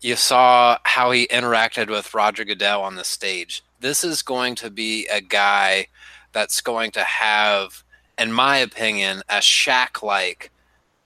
[0.00, 3.62] You saw how he interacted with Roger Goodell on the stage.
[3.80, 5.88] This is going to be a guy
[6.32, 7.84] that's going to have
[8.18, 10.50] in my opinion, a Shaq like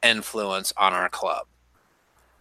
[0.03, 1.47] influence on our club.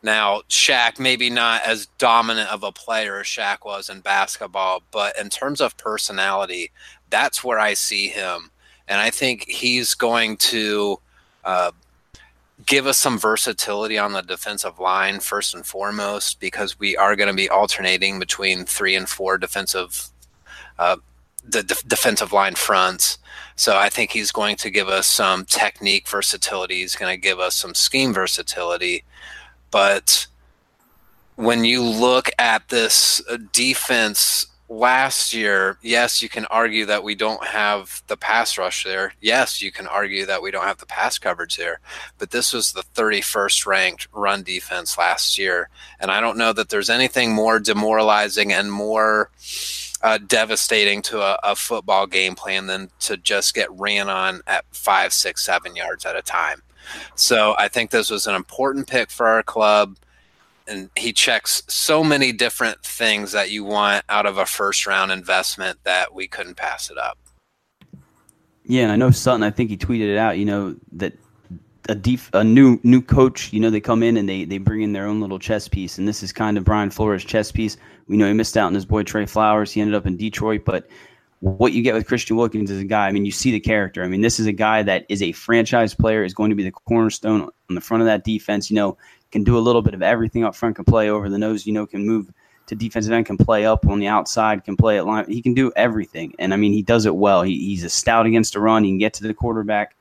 [0.02, 5.18] Now, Shaq, maybe not as dominant of a player as Shaq was in basketball, but
[5.20, 6.72] in terms of personality,
[7.10, 8.52] that's where I see him.
[8.88, 11.00] And I think he's going to
[11.44, 11.72] uh,
[12.66, 17.28] give us some versatility on the defensive line, first and foremost, because we are going
[17.30, 20.10] to be alternating between three and four defensive,
[20.78, 20.98] uh,
[21.48, 23.18] the de- defensive line fronts.
[23.56, 26.76] So I think he's going to give us some technique versatility.
[26.76, 29.04] He's going to give us some scheme versatility.
[29.72, 30.28] But
[31.36, 37.16] when you look at this uh, defense last year, yes, you can argue that we
[37.16, 39.14] don't have the pass rush there.
[39.22, 41.80] Yes, you can argue that we don't have the pass coverage there.
[42.18, 45.70] But this was the 31st ranked run defense last year.
[46.00, 49.32] And I don't know that there's anything more demoralizing and more
[50.02, 54.64] uh, devastating to a, a, football game plan than to just get ran on at
[54.72, 56.62] five, six, seven yards at a time.
[57.16, 59.98] So I think this was an important pick for our club.
[60.68, 65.12] And he checks so many different things that you want out of a first round
[65.12, 67.18] investment that we couldn't pass it up.
[68.66, 69.42] Yeah, and I know Sutton.
[69.42, 70.38] I think he tweeted it out.
[70.38, 71.14] You know that
[71.90, 73.52] a def- a new new coach.
[73.52, 75.98] You know they come in and they they bring in their own little chess piece,
[75.98, 77.78] and this is kind of Brian Flores' chess piece.
[78.08, 79.72] We know he missed out on his boy Trey Flowers.
[79.72, 80.88] He ended up in Detroit, but
[81.42, 83.08] what you get with Christian Wilkins is a guy.
[83.08, 84.04] I mean, you see the character.
[84.04, 86.64] I mean, this is a guy that is a franchise player, is going to be
[86.64, 88.70] the cornerstone on the front of that defense.
[88.70, 88.98] You know,
[89.32, 91.66] can do a little bit of everything up front, can play over the nose.
[91.66, 92.32] You know, can move
[92.68, 95.26] to defensive end, can play up on the outside, can play at line.
[95.28, 97.42] He can do everything, and I mean, he does it well.
[97.42, 98.84] He, he's a stout against the run.
[98.84, 99.96] He can get to the quarterback.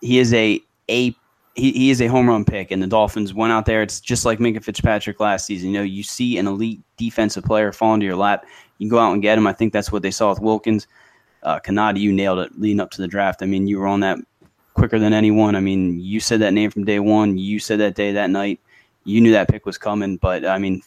[0.00, 0.60] He is a
[0.90, 1.14] a
[1.54, 3.80] he, he is a home run pick, and the Dolphins went out there.
[3.82, 5.70] It's just like Minkah Fitzpatrick last season.
[5.70, 8.44] You know, you see an elite defensive player fall into your lap,
[8.78, 9.46] you go out and get him.
[9.46, 10.86] I think that's what they saw with Wilkins.
[11.42, 11.60] Uh,
[11.94, 13.42] you nailed it leading up to the draft.
[13.42, 14.18] I mean, you were on that
[14.72, 15.54] quicker than anyone.
[15.54, 17.36] I mean, you said that name from day one.
[17.36, 18.60] You said that day, that night.
[19.04, 20.16] You knew that pick was coming.
[20.16, 20.82] But I mean,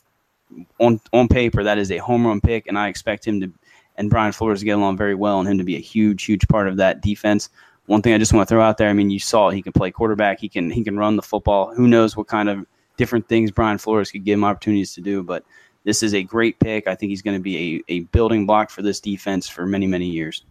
[0.80, 3.52] on on paper, that is a home run pick, and I expect him to
[3.98, 6.48] and Brian Flores to get along very well, and him to be a huge, huge
[6.48, 7.50] part of that defense
[7.88, 8.90] one thing I just want to throw out there.
[8.90, 10.40] I mean, you saw he can play quarterback.
[10.40, 11.74] He can he can run the football.
[11.74, 12.66] Who knows what kind of
[12.98, 15.24] different things Brian Flores could give him opportunities to do.
[15.24, 15.44] But
[15.88, 16.86] this is a great pick.
[16.86, 19.88] I think he's going to be a, a building block for this defense for many
[19.88, 20.44] many years.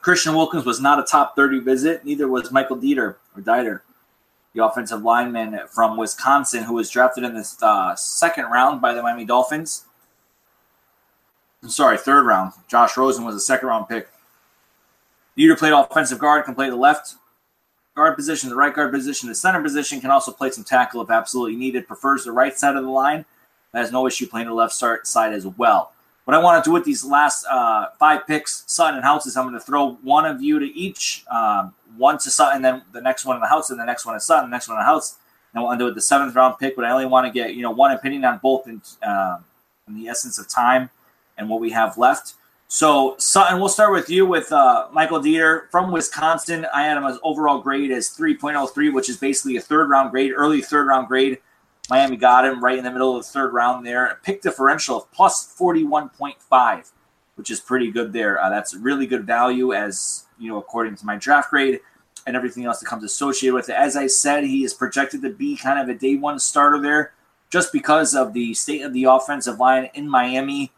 [0.00, 2.02] Christian Wilkins was not a top 30 visit.
[2.02, 3.80] Neither was Michael Deiter or Dieter,
[4.54, 9.02] the offensive lineman from Wisconsin, who was drafted in the uh, second round by the
[9.02, 9.84] Miami Dolphins.
[11.62, 12.54] I'm sorry, third round.
[12.68, 14.08] Josh Rosen was a second round pick.
[15.36, 17.16] Deiter played offensive guard, can play the left
[17.94, 21.10] guard position, the right guard position, the center position, can also play some tackle if
[21.10, 21.86] absolutely needed.
[21.86, 23.26] Prefers the right side of the line.
[23.76, 25.92] Has no issue playing the left side as well.
[26.24, 29.36] what I want to do with these last uh, five picks, Sutton and Houtz, is
[29.36, 33.00] I'm going to throw one of you to each, um, one to Sutton, then the
[33.00, 34.80] next one in the House, and the next one to Sutton, the next one in
[34.80, 35.16] the House.
[35.52, 37.54] And we'll end it with the seventh round pick, but I only want to get
[37.54, 39.38] you know one opinion on both in, uh,
[39.86, 40.90] in the essence of time
[41.38, 42.34] and what we have left.
[42.68, 46.66] So Sutton, we'll start with you with uh, Michael Deiter from Wisconsin.
[46.74, 50.32] I had him as overall grade as 3.03, which is basically a third round grade,
[50.34, 51.38] early third round grade.
[51.88, 54.06] Miami got him right in the middle of the third round there.
[54.06, 56.92] A pick differential of plus 41.5,
[57.36, 58.42] which is pretty good there.
[58.42, 61.80] Uh, that's really good value as, you know, according to my draft grade
[62.26, 63.76] and everything else that comes associated with it.
[63.76, 67.12] As I said, he is projected to be kind of a day one starter there
[67.50, 70.72] just because of the state of the offensive line in Miami.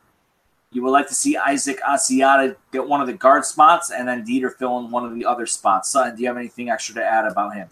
[0.71, 4.27] You would like to see Isaac Asiata get one of the guard spots and then
[4.27, 5.89] Deiter fill in one of the other spots.
[5.91, 7.69] Sutton, do you have anything extra to add about him?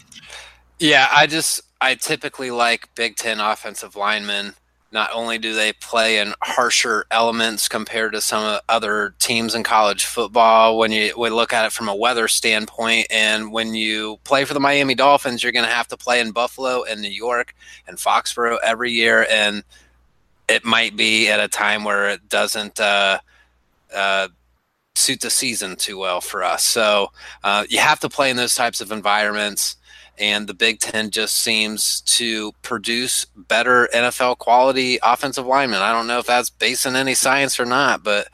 [0.79, 4.53] Yeah, I just I typically like Big Ten offensive linemen.
[4.91, 10.05] Not only do they play in harsher elements compared to some other teams in college
[10.05, 14.45] football, when you we look at it from a weather standpoint, and when you play
[14.45, 17.55] for the Miami Dolphins, you're going to have to play in Buffalo and New York
[17.87, 19.63] and Foxborough every year, and
[20.47, 23.19] it might be at a time where it doesn't uh,
[23.93, 24.27] uh,
[24.95, 26.63] suit the season too well for us.
[26.63, 27.11] So
[27.43, 29.75] uh, you have to play in those types of environments
[30.17, 35.81] and the Big Ten just seems to produce better NFL quality offensive linemen.
[35.81, 38.27] I don't know if that's based on any science or not, but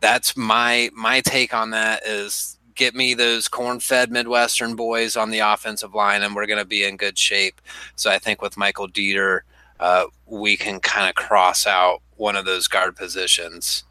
[0.00, 5.38] that's my my take on that is get me those corn-fed Midwestern boys on the
[5.40, 7.60] offensive line, and we're going to be in good shape.
[7.96, 9.40] So I think with Michael Deiter,
[9.80, 13.84] uh, we can kind of cross out one of those guard positions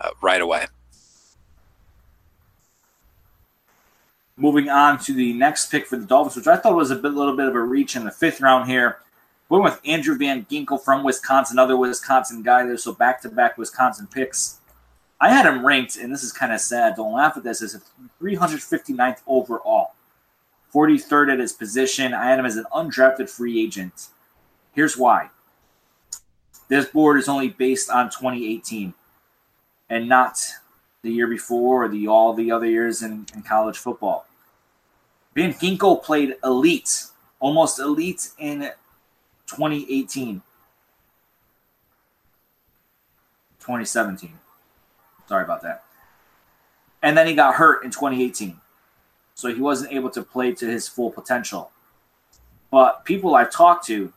[0.00, 0.66] uh, right away.
[4.42, 7.12] Moving on to the next pick for the Dolphins, which I thought was a bit,
[7.14, 8.98] little bit of a reach in the fifth round here.
[9.48, 12.76] We're with Andrew Van Ginkel from Wisconsin, another Wisconsin guy there.
[12.76, 14.58] So back to back Wisconsin picks.
[15.20, 16.96] I had him ranked, and this is kind of sad.
[16.96, 17.62] Don't laugh at this.
[17.62, 17.82] As a
[18.20, 19.94] 359th overall,
[20.74, 22.12] 43rd at his position.
[22.12, 24.08] I had him as an undrafted free agent.
[24.72, 25.30] Here's why.
[26.66, 28.92] This board is only based on 2018
[29.88, 30.40] and not
[31.02, 34.26] the year before or the all the other years in, in college football.
[35.34, 37.06] Van Ginkel played elite,
[37.40, 38.70] almost elite in
[39.46, 40.42] 2018.
[43.60, 44.32] 2017.
[45.28, 45.84] Sorry about that.
[47.02, 48.60] And then he got hurt in 2018.
[49.34, 51.70] So he wasn't able to play to his full potential.
[52.70, 54.12] But people I've talked to,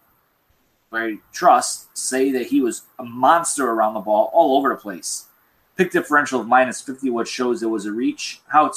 [0.92, 5.28] I trust, say that he was a monster around the ball all over the place
[5.76, 8.42] pick differential of minus 50, which shows it was a reach.
[8.48, 8.72] How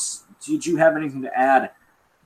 [0.44, 1.70] did you have anything to add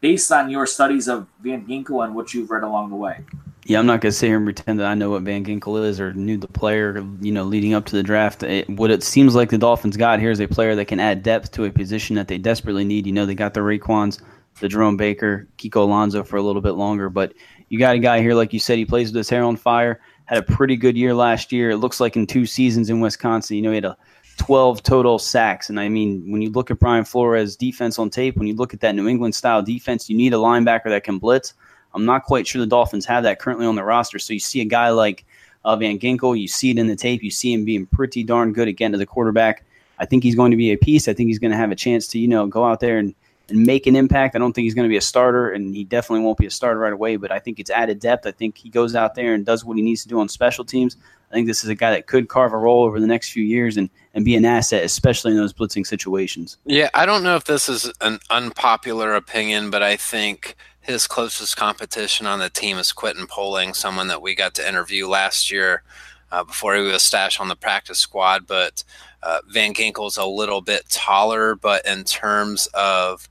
[0.02, 3.20] based on your studies of Van Ginkel and what you've read along the way?
[3.64, 5.86] Yeah, I'm not going to sit here and pretend that I know what Van Ginkel
[5.86, 8.42] is or knew the player, you know, leading up to the draft.
[8.42, 11.22] It, what it seems like the Dolphins got here is a player that can add
[11.22, 13.06] depth to a position that they desperately need.
[13.06, 14.20] You know, they got the Raekwons,
[14.58, 17.34] the Jerome Baker, Kiko Alonso for a little bit longer, but
[17.68, 20.00] you got a guy here, like you said, he plays with his hair on fire,
[20.24, 21.70] had a pretty good year last year.
[21.70, 23.96] It looks like in two seasons in Wisconsin, you know, he had a
[24.38, 25.68] 12 total sacks.
[25.68, 28.74] And I mean, when you look at Brian Flores' defense on tape, when you look
[28.74, 31.54] at that New England style defense, you need a linebacker that can blitz.
[31.94, 34.18] I'm not quite sure the Dolphins have that currently on the roster.
[34.18, 35.24] So you see a guy like
[35.64, 38.52] uh, Van Ginkel, you see it in the tape, you see him being pretty darn
[38.52, 39.64] good again to the quarterback.
[39.98, 41.06] I think he's going to be a piece.
[41.06, 43.14] I think he's going to have a chance to, you know, go out there and,
[43.48, 44.34] and make an impact.
[44.34, 46.50] I don't think he's going to be a starter, and he definitely won't be a
[46.50, 48.26] starter right away, but I think it's added depth.
[48.26, 50.64] I think he goes out there and does what he needs to do on special
[50.64, 50.96] teams.
[51.32, 53.42] I think this is a guy that could carve a role over the next few
[53.42, 56.58] years and, and be an asset, especially in those blitzing situations.
[56.66, 61.56] Yeah, I don't know if this is an unpopular opinion, but I think his closest
[61.56, 65.82] competition on the team is Quentin Poling, someone that we got to interview last year
[66.30, 68.46] uh, before he was stashed on the practice squad.
[68.46, 68.84] But
[69.22, 73.26] uh, Van Ginkel's a little bit taller, but in terms of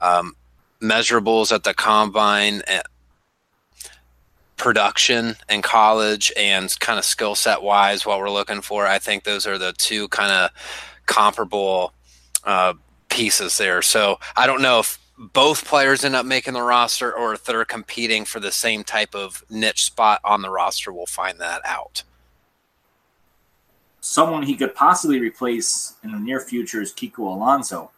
[0.00, 0.36] um,
[0.82, 2.82] measurables at the combine, eh,
[4.56, 9.24] production in college and kind of skill set wise what we're looking for i think
[9.24, 10.50] those are the two kind of
[11.06, 11.92] comparable
[12.44, 12.74] uh,
[13.08, 13.82] pieces there.
[13.82, 17.64] So i don't know if both players end up making the roster or if they're
[17.64, 22.02] competing for the same type of niche spot on the roster we'll find that out.
[24.00, 27.90] Someone he could possibly replace in the near future is kiko alonso.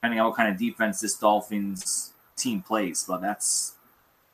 [0.00, 3.74] Depending on what kind of defense this dolphins team plays but that's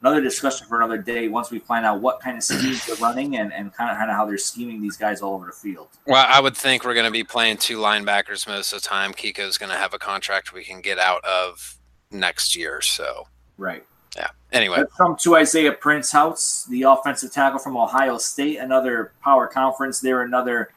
[0.01, 3.39] another discussion for another day once we find out what kind of schemes they're running
[3.39, 5.89] and, and kind of, kind of how they're scheming these guys all over the field.
[6.07, 9.13] Well, I would think we're going to be playing two linebackers most of the time.
[9.13, 11.79] Kiko's going to have a contract we can get out of
[12.11, 12.81] next year.
[12.81, 13.27] So,
[13.57, 13.85] right.
[14.17, 14.29] Yeah.
[14.53, 19.47] Anyway, Let's come to Isaiah Prince Houtz, the offensive tackle from Ohio State, another power
[19.47, 20.71] conference there, another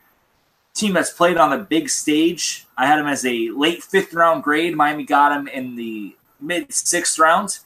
[0.76, 2.66] team that's played on the big stage.
[2.78, 4.76] I had him as a late fifth round grade.
[4.76, 7.60] Miami got him in the mid sixth round.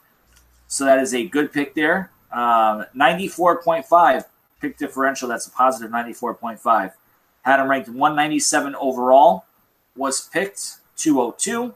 [0.73, 2.09] So that is a good pick there.
[2.31, 4.25] Um, 94.5
[4.59, 5.29] pick differential.
[5.29, 6.93] That's a positive 94.5.
[7.43, 9.45] Had him ranked 197 overall.
[9.95, 11.75] Was picked 202.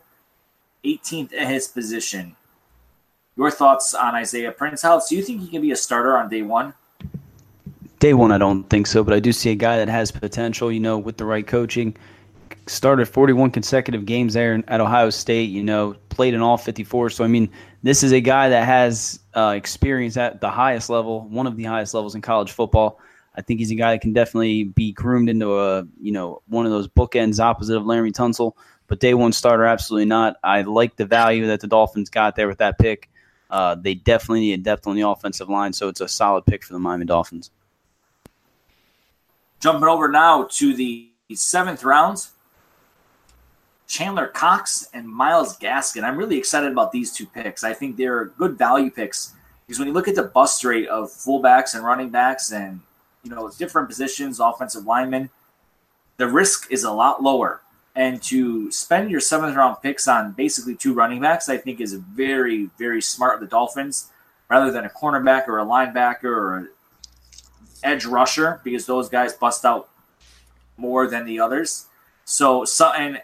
[0.84, 2.36] 18th in his position.
[3.36, 4.82] Your thoughts on Isaiah Prince?
[4.82, 6.74] How do you think he can be a starter on day one?
[8.00, 10.72] Day one, I don't think so, but I do see a guy that has potential.
[10.72, 11.95] You know, with the right coaching,
[12.66, 15.52] started 41 consecutive games there at Ohio State.
[15.52, 17.12] You know, played in all 54.
[17.12, 17.48] So I mean,
[17.88, 21.64] this is a guy that has uh, experience at the highest level, one of the
[21.64, 23.00] highest levels in college football.
[23.34, 26.66] I think he's a guy that can definitely be groomed into a you know one
[26.66, 28.54] of those bookends opposite of Laremy Tunsil.
[28.88, 30.36] But day one starter, absolutely not.
[30.44, 33.10] I like the value that the Dolphins got there with that pick.
[33.50, 36.74] Uh, they definitely need depth on the offensive line, so it's a solid pick for
[36.74, 37.52] the Miami Dolphins.
[39.62, 42.28] Jumping over now to the seventh round,
[43.88, 46.04] Chandler Cox and Myles Gaskin.
[46.04, 47.64] I'm really excited about these two picks.
[47.64, 49.34] I think they're good value picks
[49.66, 52.82] because when you look at the bust rate of fullbacks and running backs and
[53.24, 55.30] you know different positions, offensive linemen,
[56.18, 57.62] the risk is a lot lower.
[57.96, 61.94] And to spend your seventh round picks on basically two running backs, I think is
[61.94, 64.12] very, very smart of the Dolphins
[64.50, 66.70] rather than a cornerback or a linebacker or an
[67.84, 69.90] edge rusher because those guys bust out
[70.78, 71.88] more than the others.
[72.26, 73.18] So, uh,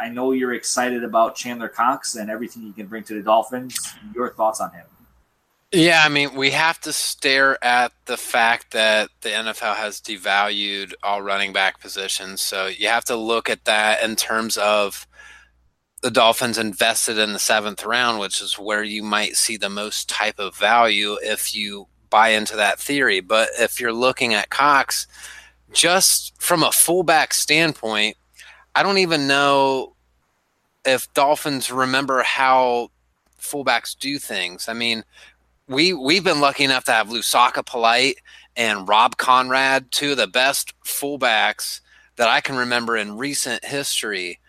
[0.00, 3.76] I know you're excited about Chandler Cox and everything he can bring to the Dolphins.
[4.14, 4.84] Your thoughts on him?
[5.72, 10.94] Yeah, I mean, we have to stare at the fact that the NFL has devalued
[11.04, 12.40] all running back positions.
[12.40, 15.06] So you have to look at that in terms of
[16.02, 20.08] the Dolphins invested in the seventh round, which is where you might see the most
[20.08, 23.20] type of value if you buy into that theory.
[23.20, 25.06] But if you're looking at Cox,
[25.72, 28.16] just from a fullback standpoint,
[28.74, 29.94] I don't even know
[30.84, 32.90] if Dolphins remember how
[33.40, 34.68] fullbacks do things.
[34.68, 35.04] I mean,
[35.68, 38.16] we we've been lucky enough to have Lousaka Polite
[38.56, 41.80] and Rob Konrad, two of the best fullbacks
[42.16, 44.40] that I can remember in recent history.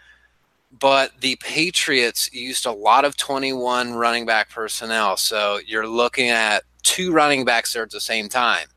[0.78, 5.18] But the Patriots used a lot of 21 running back personnel.
[5.18, 8.68] So you're looking at two running backs there at the same time.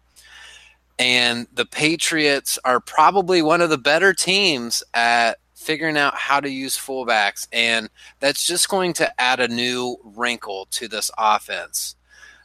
[0.99, 6.49] And the Patriots are probably one of the better teams at figuring out how to
[6.49, 7.49] use fullbacks.
[7.53, 7.88] And
[8.20, 11.97] that's just going to add a new wrinkle to this offense.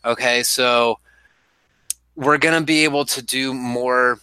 [0.06, 1.00] Okay, so
[2.16, 4.20] we're going to be able to do more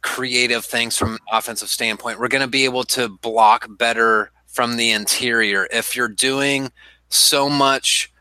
[0.00, 2.18] creative things from an offensive standpoint.
[2.18, 5.66] We're going to be able to block better from the interior.
[5.70, 6.70] If you're doing
[7.08, 8.12] so much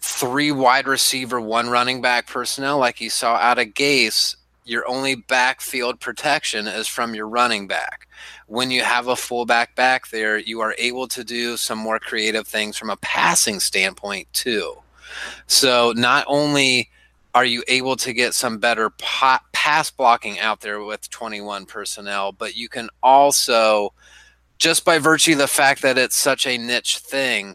[0.00, 4.35] three wide receiver, one running back personnel like you saw out of Gase,
[4.66, 8.08] your only backfield protection is from your running back.
[8.46, 12.46] When you have a fullback back there, you are able to do some more creative
[12.46, 14.74] things from a passing standpoint too.
[15.46, 16.90] So not only
[17.34, 22.56] are you able to get some better pass blocking out there with 21 personnel, but
[22.56, 23.92] you can also,
[24.58, 27.54] just by virtue of the fact that it's such a niche thing,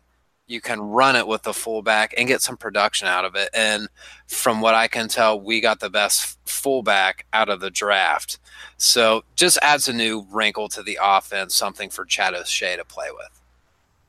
[0.51, 3.49] you can run it with the fullback and get some production out of it.
[3.53, 3.87] And
[4.27, 8.37] from what I can tell, we got the best fullback out of the draft.
[8.77, 13.07] So just adds a new wrinkle to the offense, something for Chad O'Shea to play
[13.11, 13.41] with.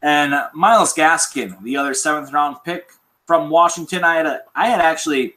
[0.02, 2.90] And Myles Gaskin, the other seventh round pick,
[3.24, 4.02] from Washington.
[4.02, 5.36] I had a I had actually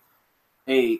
[0.67, 0.99] a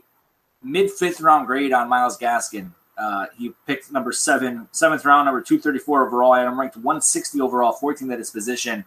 [0.63, 2.71] mid fifth round grade on Myles Gaskin.
[2.95, 6.31] Uh, he picked number seven, seventh round, number 234 overall.
[6.31, 8.85] I had him ranked 160 overall, 14th at his position.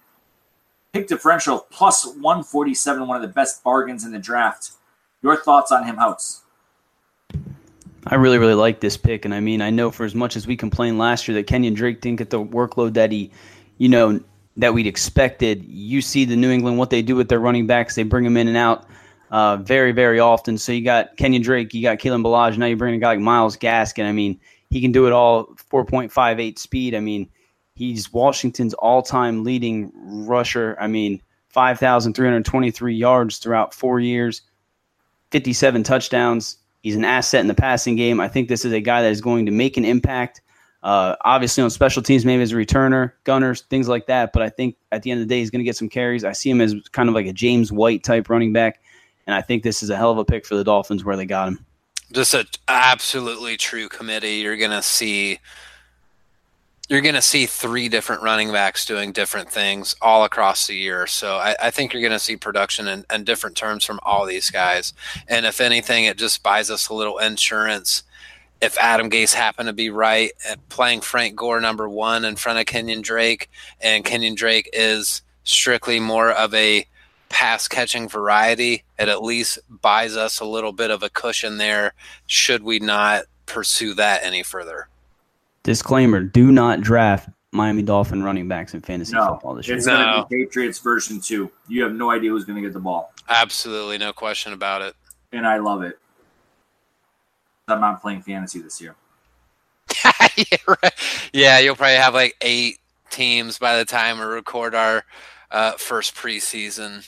[0.93, 4.73] Pick differential plus 147, one of the best bargains in the draft.
[5.23, 6.41] Your thoughts on him, Houtz?
[8.07, 9.25] I really, really like this pick.
[9.25, 11.75] And I mean, I know for as much as we complained last year that Kenyon
[11.75, 13.31] Drake didn't get the workload that he,
[13.77, 14.21] you know,
[14.57, 15.65] that we'd expected.
[15.65, 18.37] You see the New England what they do with their running backs; they bring them
[18.37, 18.87] in and out
[19.31, 20.59] uh, very, very often.
[20.59, 23.21] So you got Kenyon Drake, you got Kalen Ballage, now you bring a guy like
[23.21, 24.05] Myles Gaskin.
[24.05, 26.95] I mean, he can do it all 4.58 speed.
[26.95, 27.29] I mean,
[27.79, 29.93] he's Washington's all-time leading
[30.27, 30.77] rusher.
[30.81, 34.43] I mean, 5,323 yards throughout four years,
[35.31, 36.59] 57 touchdowns.
[36.83, 38.21] He's an asset in the passing game.
[38.21, 40.43] I think this is a guy that is going to make an impact
[40.83, 44.33] uh, obviously on special teams, maybe as a returner, gunners, things like that.
[44.33, 46.25] But I think at the end of the day, he's going to get some carries.
[46.25, 48.81] I see him as kind of like a James White type running back,
[49.27, 51.27] and I think this is a hell of a pick for the Dolphins where they
[51.27, 51.65] got him.
[52.13, 54.37] Just an absolutely true committee.
[54.37, 55.41] You're going to see.
[56.89, 61.07] You're going to see three different running backs doing different things all across the year.
[61.07, 64.51] So I, I think you're going to see production and, different terms from all these
[64.51, 64.95] guys.
[65.29, 68.05] And if anything, it just buys us a little insurance
[68.61, 72.59] if Adam Gase happened to be right at playing Frank Gore number one in front
[72.59, 73.49] of Kenyon Drake,
[73.81, 76.87] and Kenyon Drake is strictly more of a
[77.29, 81.93] pass catching variety, it at least buys us a little bit of a cushion there
[82.27, 84.89] should we not pursue that any further.
[85.69, 89.77] Disclaimer do not draft Miami Dolphin running backs in fantasy No, football this year.
[89.77, 91.51] it's going to be Patriots version two.
[91.69, 94.95] You have no idea who's going to get the ball, Absolutely, no question about it.
[95.33, 95.99] and I love it.
[97.69, 98.95] I'm not playing fantasy this year.
[100.05, 100.93] yeah, right.
[101.35, 102.79] yeah, you'll probably have like eight
[103.11, 105.05] teams by the time we record our
[105.51, 107.07] uh, first preseason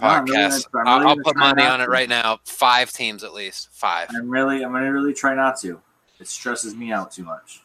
[0.00, 0.70] No, really podcast.
[0.72, 1.90] gonna- I'm I'll, really I'll put money on it to.
[1.90, 2.38] right now.
[2.44, 3.68] Five teams at least.
[3.72, 4.08] Five.
[4.16, 5.78] I'm really, I'm going to really try not to.
[6.18, 7.60] It stresses me out too much.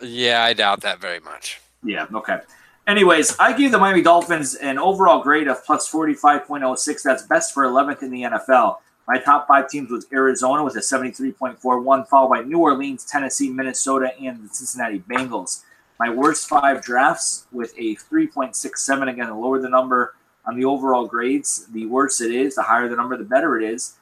[0.00, 1.60] Yeah, I doubt that very much.
[1.82, 2.06] Yeah.
[2.12, 2.38] Okay.
[2.86, 7.02] Anyways, I gave the Miami Dolphins an overall grade of plus 45.06.
[7.02, 8.76] That's best for 11th in the NFL.
[9.08, 14.10] My top five teams was Arizona with a 73.41, followed by New Orleans, Tennessee, Minnesota,
[14.20, 15.62] and the Cincinnati Bengals.
[15.98, 19.10] My worst five drafts with a 3.67.
[19.10, 22.56] Again, the lower the number on the overall grades, the worse it is.
[22.56, 23.94] The higher the number, the better it is.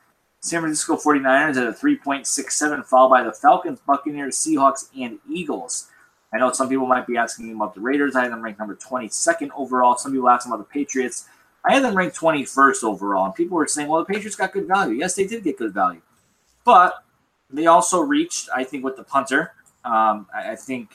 [0.45, 5.89] San Francisco 49ers at a 3.67, followed by the Falcons, Buccaneers, Seahawks, and Eagles.
[6.35, 8.15] I know some people might be asking me about the Raiders.
[8.15, 9.97] I had them ranked number 22nd overall.
[9.97, 11.27] Some people asked about the Patriots.
[11.65, 13.25] I had them ranked 21st overall.
[13.25, 14.97] And people were saying, well, the Patriots got good value.
[14.97, 16.03] Yes, they did get good value.
[16.67, 17.03] But
[17.49, 19.53] they also reached, I think, with the punter.
[19.83, 20.91] Um, I, I think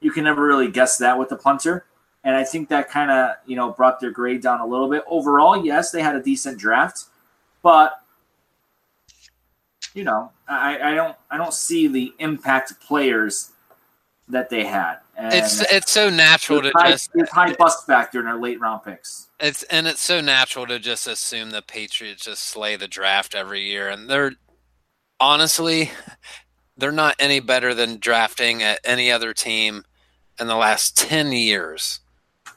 [0.00, 1.86] you can never really guess that with the punter.
[2.24, 5.02] And I think that kind of, you know, brought their grade down a little bit.
[5.06, 7.04] Overall, yes, they had a decent draft.
[7.62, 8.02] But
[9.98, 13.50] you know, I, I don't I don't see the impact players
[14.28, 14.98] that they had.
[15.16, 18.60] And It's it's so natural to high, just there's high bust factor in their late
[18.60, 19.26] round picks.
[19.40, 23.62] it's and it's so natural to just assume the Patriots just slay the draft every
[23.62, 24.32] year, and they're
[25.18, 25.90] honestly
[26.76, 29.82] they're not any better than drafting at any other team
[30.38, 31.98] in the last ten years.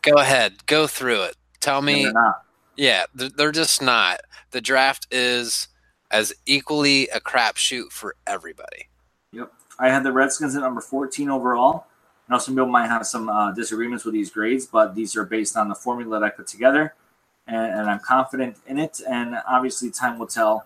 [0.03, 1.35] Go ahead, go through it.
[1.59, 2.35] Tell me, they're
[2.77, 4.21] yeah, they're just not.
[4.51, 5.67] The draft is
[6.12, 8.89] as equally a crapshoot for everybody.
[9.32, 9.51] Yep.
[9.80, 11.88] I had the Redskins at number 14 overall.
[12.30, 15.26] I know some people might have some uh, disagreements with these grades, but these are
[15.26, 16.93] based on the formula that I put together,
[17.47, 19.01] and, and I'm confident in it.
[19.09, 20.66] And obviously, time will tell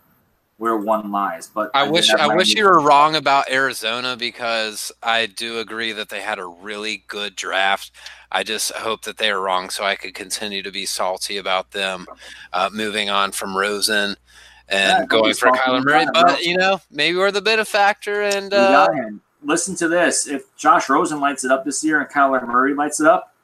[0.57, 1.47] where one lies.
[1.47, 5.91] But I did wish I wish you were wrong about Arizona because I do agree
[5.91, 7.91] that they had a really good draft.
[8.31, 11.71] I just hope that they are wrong so I could continue to be salty about
[11.71, 12.05] them
[12.53, 14.17] uh, moving on from Rosen
[14.71, 15.59] Yeah, and going for salty.
[15.59, 16.05] Kyler Murray.
[16.05, 16.23] got it, bro.
[16.23, 18.91] But you know, maybe we're the benefactor and uh, got.
[19.43, 20.27] Listen to this.
[20.27, 23.35] If Josh Rosen lights it up this year and Kyler Murray lights it up,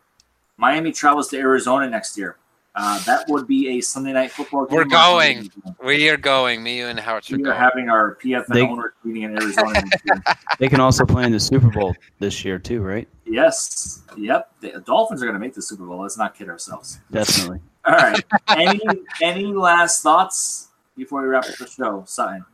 [0.57, 2.37] Miami travels to Arizona next year.
[2.73, 4.77] Uh, that would be a Sunday night football game.
[4.77, 5.51] We're going.
[5.83, 6.63] we are going.
[6.63, 7.57] Me, you, and Howard We are going.
[7.57, 10.23] having our PFN They- owners meeting in Arizona next year.
[10.59, 13.07] They can also play in the Super Bowl this year too, right?
[13.25, 14.03] Yes.
[14.15, 14.51] Yep.
[14.61, 15.99] The Dolphins are going to make the Super Bowl.
[16.01, 16.99] Let's not kid ourselves.
[17.11, 17.59] Definitely.
[17.85, 18.23] All right.
[18.49, 18.79] any
[19.21, 22.45] any last thoughts before we wrap up the show, Sutton?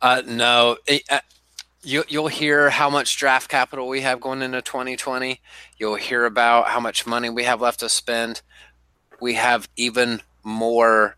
[0.00, 1.20] Uh, no, it, uh,
[1.82, 5.40] you, you'll hear how much draft capital we have going into 2020.
[5.78, 8.42] You'll hear about how much money we have left to spend.
[9.20, 11.16] We have even more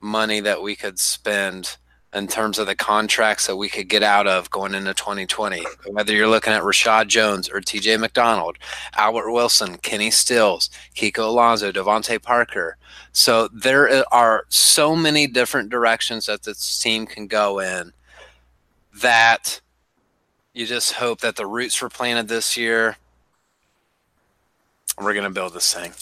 [0.00, 1.76] money that we could spend
[2.14, 5.64] in terms of the contracts that we could get out of going into 2020.
[5.86, 8.58] Whether you're looking at Reshad Jones or TJ McDonald,
[8.94, 12.76] Albert Wilson, Kenny Stills, Kiko Alonso, DeVante Parker.
[13.12, 17.92] So there are so many different directions that this team can go in
[19.00, 19.60] that
[20.52, 22.96] you just hope that the roots were planted this year.
[25.00, 25.92] We're going to build this thing.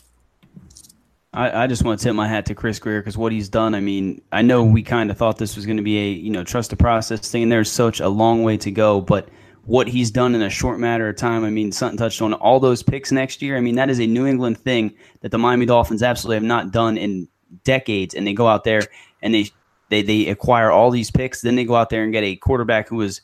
[1.32, 3.74] I, I just want to tip my hat to Chris Grier because what he's done.
[3.74, 6.30] I mean, I know we kind of thought this was going to be a you
[6.30, 7.48] know trust the process thing.
[7.48, 9.28] There's such a long way to go, but
[9.64, 11.44] what he's done in a short matter of time.
[11.44, 13.56] I mean, Sutton touched on all those picks next year.
[13.56, 16.72] I mean, that is a New England thing that the Miami Dolphins absolutely have not
[16.72, 17.28] done in
[17.62, 18.14] decades.
[18.14, 18.82] And they go out there
[19.22, 19.50] and they
[19.88, 21.42] they they acquire all these picks.
[21.42, 23.20] Then they go out there and get a quarterback who was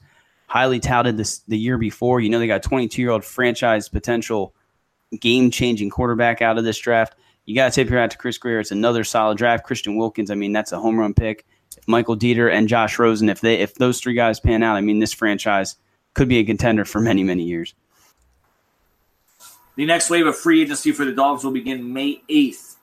[0.46, 2.20] highly touted this the year before.
[2.20, 4.54] You know, they got 22 year old franchise potential
[5.20, 7.16] game changing quarterback out of this draft.
[7.46, 8.58] You got to tip your hat to Chris Grier.
[8.58, 9.64] It's another solid draft.
[9.64, 11.46] Christian Wilkins, I mean, that's a home run pick.
[11.86, 14.98] Michael Deiter and Josh Rosen, if they if those three guys pan out, I mean,
[14.98, 15.76] this franchise
[16.14, 17.74] could be a contender for many many years.
[19.76, 22.76] The next wave of free agency for the Dogs will begin May 8th,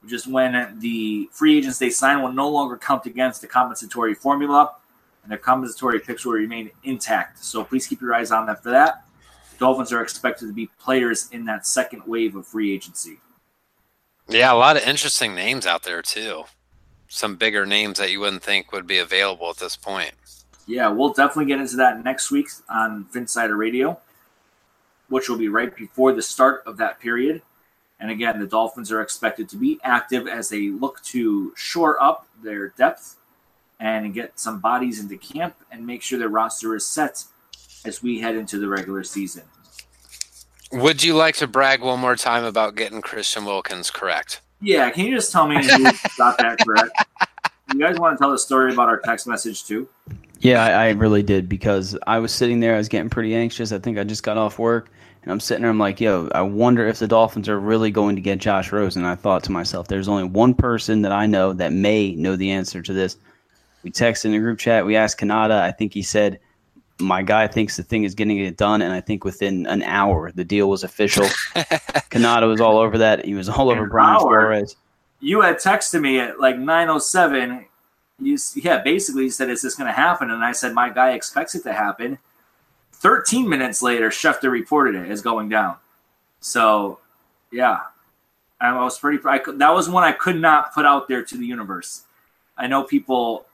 [0.00, 4.14] which is when the free agents they sign will no longer count against the compensatory
[4.14, 4.76] formula,
[5.24, 7.44] and their compensatory picks will remain intact.
[7.44, 9.04] So please keep your eyes on that for that.
[9.58, 13.18] Dolphins are expected to be players in that second wave of free agency.
[14.30, 16.44] Yeah, a lot of interesting names out there too.
[17.08, 20.12] some bigger names that you wouldn't think would be available at this point.
[20.66, 23.98] Yeah, we'll definitely get into that next week on Phinsider Radio,
[25.08, 27.42] which will be right before the start of that period.
[27.98, 32.28] And again, the Dolphins are expected to be active as they look to shore up
[32.42, 33.16] their depth
[33.80, 37.24] and get some bodies into camp and make sure their roster is set
[37.84, 39.42] as we head into the regular season.
[40.72, 44.40] Would you like to brag one more time about getting Christian Wilkins correct?
[44.60, 45.84] Yeah, can you just tell me who
[46.16, 46.92] got that correct?
[47.74, 49.88] You guys want to tell the story about our text message too?
[50.38, 53.72] Yeah, I, I really did because I was sitting there, I was getting pretty anxious.
[53.72, 54.90] I think I just got off work
[55.22, 58.16] and I'm sitting there, I'm like, yo, I wonder if the Dolphins are really going
[58.16, 59.02] to get Josh Rosen.
[59.02, 62.36] And I thought to myself, there's only one person that I know that may know
[62.36, 63.16] the answer to this.
[63.82, 65.60] We texted in the group chat, we asked Cannata.
[65.60, 66.38] I think he said
[67.00, 70.30] my guy thinks the thing is getting it done, and I think within an hour
[70.32, 71.24] the deal was official.
[72.10, 73.24] Cannata was all over that.
[73.24, 74.76] He was all over Brian hour, Flores.
[75.20, 77.66] You had texted me at like nine oh seven.
[78.18, 81.12] You yeah, basically you said, "Is this going to happen?" And I said, "My guy
[81.12, 82.18] expects it to happen."
[82.92, 85.76] Thirteen minutes later, Schefter reported it as going down.
[86.40, 86.98] So,
[87.52, 87.80] yeah,
[88.60, 89.18] I was pretty.
[89.26, 92.02] I could, that was one I could not put out there to the universe.
[92.56, 93.46] I know people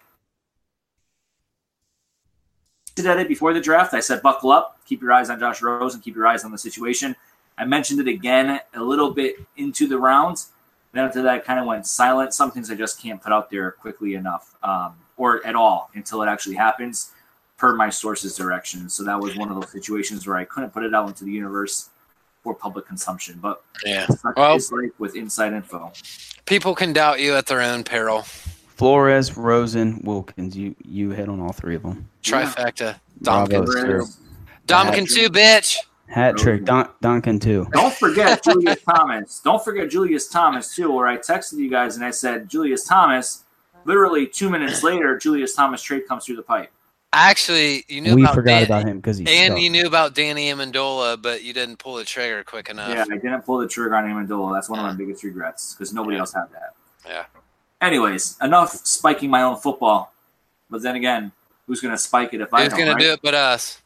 [3.05, 3.93] at it before the draft.
[3.93, 6.53] I said, buckle up, keep your eyes on Josh Rose, and keep your eyes on
[6.53, 7.15] the situation.
[7.59, 10.53] I mentioned it again a little bit into the rounds.
[10.93, 12.33] Then after that, I kind of went silent.
[12.33, 16.23] Some things I just can't put out there quickly enough um, or at all until
[16.23, 17.13] it actually happens
[17.57, 18.89] per my source's direction.
[18.89, 21.33] So that was one of those situations where I couldn't put it out into the
[21.33, 21.91] universe
[22.43, 23.39] for public consumption.
[23.41, 25.93] But yeah, well, like with inside info.
[26.45, 28.25] People can doubt you at their own peril.
[28.77, 30.57] Flores, Rosen, Wilkins.
[30.57, 32.09] You you hit on all three of them.
[32.23, 33.01] Trifecta.
[33.23, 33.65] Donkin.
[34.67, 35.79] Donkin too, bitch.
[36.09, 36.65] Hat trick.
[36.65, 37.67] Don, Donkin too.
[37.73, 39.41] Don't forget Julius Thomas.
[39.43, 40.93] Don't forget Julius Thomas too.
[40.93, 43.45] Where I texted you guys and I said Julius Thomas.
[43.87, 46.71] Literally two minutes later, Julius Thomas trade comes through the pipe.
[47.13, 50.53] Actually, you knew we about forgot about him because he and you knew about Danny
[50.53, 52.91] Amendola, but you didn't pull the trigger quick enough.
[52.91, 54.55] Yeah, I didn't pull the trigger on Amendola.
[54.55, 56.21] That's one of my biggest regrets because nobody yeah.
[56.21, 56.75] else had that.
[57.07, 57.25] Yeah.
[57.81, 60.13] Anyways, enough spiking my own football.
[60.71, 61.33] But then again,
[61.67, 62.99] who's going to spike it if I Who's going right?
[62.99, 63.83] to do it but us?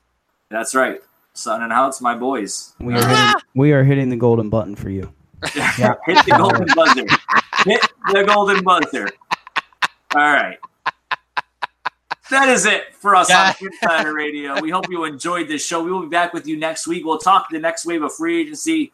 [0.50, 1.00] That's right.
[1.32, 2.74] Son and Houtz, my boys.
[2.80, 5.12] We are, hitting, we are hitting the golden button for you.
[5.54, 5.94] yeah.
[6.06, 7.04] Hit the golden buzzer.
[7.64, 7.80] Hit
[8.12, 9.08] the golden buzzer.
[10.14, 10.58] All right.
[12.30, 14.60] That is it for us on Phinsider Radio.
[14.60, 15.82] We hope you enjoyed this show.
[15.82, 17.04] We will be back with you next week.
[17.04, 18.92] We'll talk the next wave of free agency.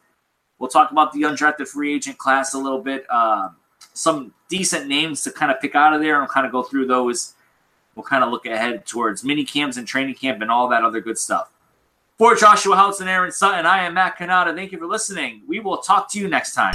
[0.58, 3.04] We'll talk about the undrafted free agent class a little bit.
[3.10, 3.56] Um,
[3.96, 6.86] some decent names to kind of pick out of there and kind of go through
[6.86, 7.34] those.
[7.94, 11.00] We'll kind of look ahead towards mini camps and training camp and all that other
[11.00, 11.50] good stuff.
[12.18, 14.54] For Joshua Houtz and Aaron Sutton, I am Matt Cannata.
[14.54, 15.42] Thank you for listening.
[15.46, 16.74] We will talk to you next time.